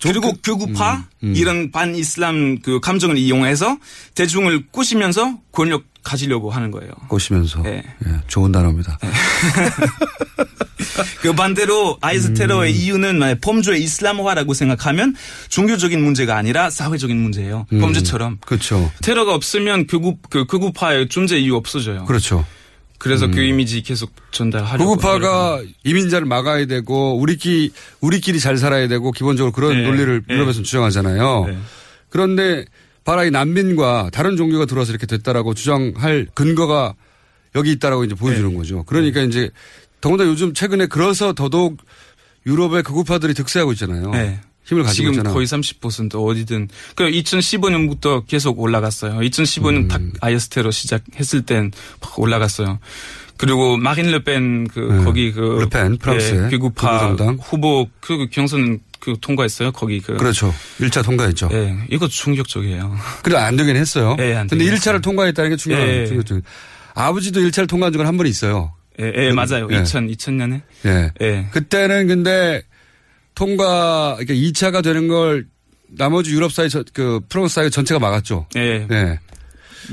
[0.03, 3.79] 그리고 극우파 음, 이런 반 이슬람 그 감정을 이용해서
[4.15, 6.93] 대중을 꾸시면서 권력 가지려고 하는 거예요.
[7.09, 7.83] 꼬시면서 네.
[8.07, 8.97] 예, 좋은 단어입니다.
[11.21, 12.79] 그 반대로 아이스 테러의 음.
[12.79, 15.17] 이유는 만약 범죄의 이슬람화라고 생각하면
[15.49, 17.67] 종교적인 문제가 아니라 사회적인 문제예요.
[17.71, 18.39] 범죄처럼.
[18.47, 18.91] 그렇죠.
[19.03, 22.05] 테러가 없으면 극우 그 극우파의 존재 이유 없어져요.
[22.05, 22.47] 그렇죠.
[22.99, 24.97] 그래서 그 이미지 계속 전달하려고.
[24.97, 29.83] 극우파가 이민자를 막아야 되고 우리끼리 우리끼리 잘 살아야 되고 기본적으로 그런 네.
[29.83, 30.35] 논리를 네.
[30.35, 31.47] 유럽에서 주장하잖아요.
[31.49, 31.59] 네.
[32.11, 32.65] 그런데
[33.07, 36.95] 바라 이 난민과 다른 종교가 들어와서 이렇게 됐다라고 주장할 근거가
[37.55, 38.57] 여기 있다라고 이제 보여주는 네.
[38.57, 38.83] 거죠.
[38.83, 39.49] 그러니까 이제
[40.01, 41.79] 더군다나 요즘 최근에 그래서 더더욱
[42.47, 44.11] 유럽의 극우파들이 득세하고 있잖아요.
[44.11, 44.41] 네.
[44.65, 45.33] 힘을 가지고 지금 있잖아.
[45.33, 46.69] 거의 30% 어디든.
[46.97, 49.21] 그 2015년부터 계속 올라갔어요.
[49.21, 49.89] 2015년 음.
[49.89, 52.81] 딱 아이스 테러 시작했을 땐막 올라갔어요.
[53.37, 55.05] 그리고 마린 르펜 그 네.
[55.05, 57.39] 거기 그 르펜, 프랑스의 극우파 극우정당.
[57.41, 59.73] 후보 그 경선 그 통과했어요.
[59.73, 60.53] 거기 그 그렇죠.
[60.81, 61.49] 1차 통과했죠.
[61.53, 62.97] 예, 이거 충격적이에요.
[63.23, 64.17] 그래 안 되긴 했어요.
[64.19, 66.07] 예, 안 근데 되긴 1차를 통과했다는 게 중요한 예, 예.
[66.07, 66.41] 중요죠.
[66.95, 68.73] 아버지도 1차를 통과한 적은 한 번 있어요.
[69.01, 69.69] 예, 예 맞아요.
[69.71, 69.81] 예.
[69.83, 70.63] 2000 2000년에.
[70.87, 71.11] 예.
[71.21, 71.47] 예.
[71.53, 72.63] 그때는 근데
[73.35, 75.47] 통과 그러니까 2차가 되는 걸
[75.89, 78.47] 나머지 유럽 사회 저- 그 프랑스 사회 전체가 막았죠.
[78.57, 78.87] 예.
[78.91, 79.19] 예.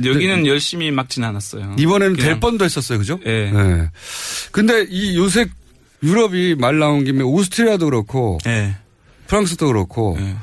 [0.03, 1.75] 여기는 열심히 막진 않았어요.
[1.77, 2.97] 이번에는 될 뻔도 했었어요.
[2.97, 3.19] 그죠?
[3.27, 3.51] 예.
[3.53, 3.89] 예.
[4.51, 5.45] 근데 이 요새
[6.01, 8.75] 유럽이 말 나온 김에 오스트리아도 그렇고 예.
[9.27, 10.35] 프랑스도 그렇고 예.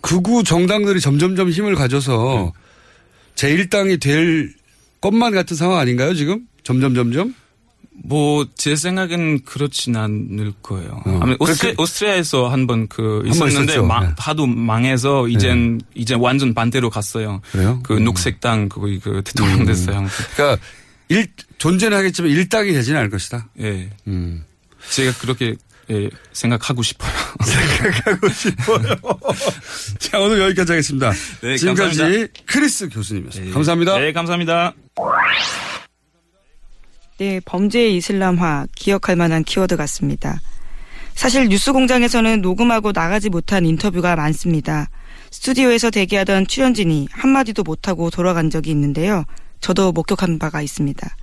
[0.00, 2.52] 극우 정당들이 점점점 힘을 가져서
[3.36, 4.54] 제1당이 될
[5.00, 6.46] 것만 같은 상황 아닌가요, 지금?
[6.62, 7.34] 점점 점점?
[8.04, 11.00] 뭐 제 생각엔 그렇진 않을 거예요.
[11.06, 11.20] 어.
[11.38, 13.78] 오스트리, 오스트리아에서 한 번그번 있었는데.
[13.82, 14.14] 망- 네.
[14.18, 17.40] 하도 망해서 이젠 이제 완전 반대로 갔어요.
[17.52, 17.80] 그래요?
[17.84, 18.04] 그 음.
[18.04, 20.06] 녹색당 그, 그 대통령 됐어요.
[20.34, 20.62] 그러니까
[21.08, 23.48] 일, 존재는 하겠지만 일당이 되지는 않을 것이다.
[23.60, 23.90] 예.
[24.08, 24.44] 음.
[24.90, 25.54] 제가 그렇게
[25.90, 27.10] 예, 생각하고 싶어요.
[29.98, 31.12] 자, 오늘 여기까지 하겠습니다.
[31.42, 32.32] 네, 지금까지 감사합니다.
[32.46, 33.54] 크리스 교수님이었습니다.
[33.54, 33.98] 감사합니다.
[33.98, 34.74] 네, 감사합니다.
[37.18, 40.40] 네, 범죄의 이슬람화 기억할 만한 키워드 같습니다.
[41.14, 44.88] 사실 뉴스 공장에서는 녹음하고 나가지 못한 인터뷰가 많습니다.
[45.30, 49.24] 스튜디오에서 대기하던 출연진이 한마디도 못하고 돌아간 적이 있는데요.
[49.60, 51.16] 저도 목격한 바가 있습니다.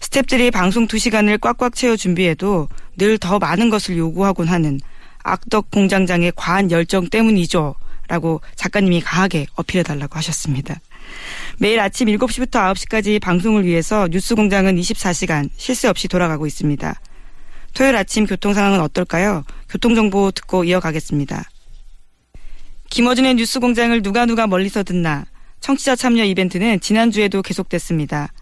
[0.00, 4.80] 스탭들이 방송 2시간을 꽉꽉 채워 준비해도 늘 더 많은 것을 요구하곤 하는
[5.22, 7.74] 악덕 공장장의 과한 열정 때문이죠.
[8.08, 10.80] 라고 작가님이 강하게 어필해달라고 하셨습니다.
[11.58, 17.00] 매일 아침 7시부터 9시까지 방송을 위해서 뉴스 공장은 24시간 쉴새 없이 돌아가고 있습니다.
[17.74, 19.44] 토요일 아침 교통 상황은 어떨까요?
[19.68, 21.44] 교통정보 듣고 이어가겠습니다.
[22.90, 25.24] 김어준의 뉴스 공장을 누가 누가 멀리서 듣나
[25.60, 28.32] 청취자 참여 이벤트는 지난주에도 계속됐습니다.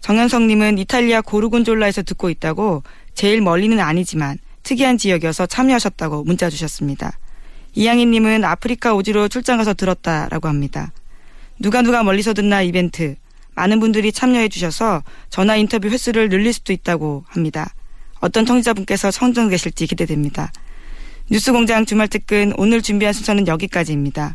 [0.00, 2.82] 정현성님은 이탈리아 고르곤졸라에서 듣고 있다고
[3.14, 7.18] 제일 멀리는 아니지만 특이한 지역이어서 참여하셨다고 문자 주셨습니다.
[7.74, 10.92] 이양희님은 아프리카 오지로 출장 가서 들었다라고 합니다.
[11.58, 13.16] 누가 누가 멀리서 듣나 이벤트
[13.54, 17.74] 많은 분들이 참여해 주셔서 전화 인터뷰 횟수를 늘릴 수도 있다고 합니다.
[18.20, 20.52] 어떤 청취자분께서 청정 계실지 기대됩니다.
[21.30, 24.34] 뉴스공장 주말 특근 오늘 준비한 순서는 여기까지입니다.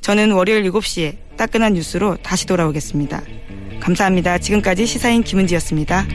[0.00, 3.22] 저는 월요일 7시에 따끈한 뉴스로 다시 돌아오겠습니다.
[3.80, 4.38] 감사합니다.
[4.38, 6.06] 지금까지 시사인 김은지였습니다.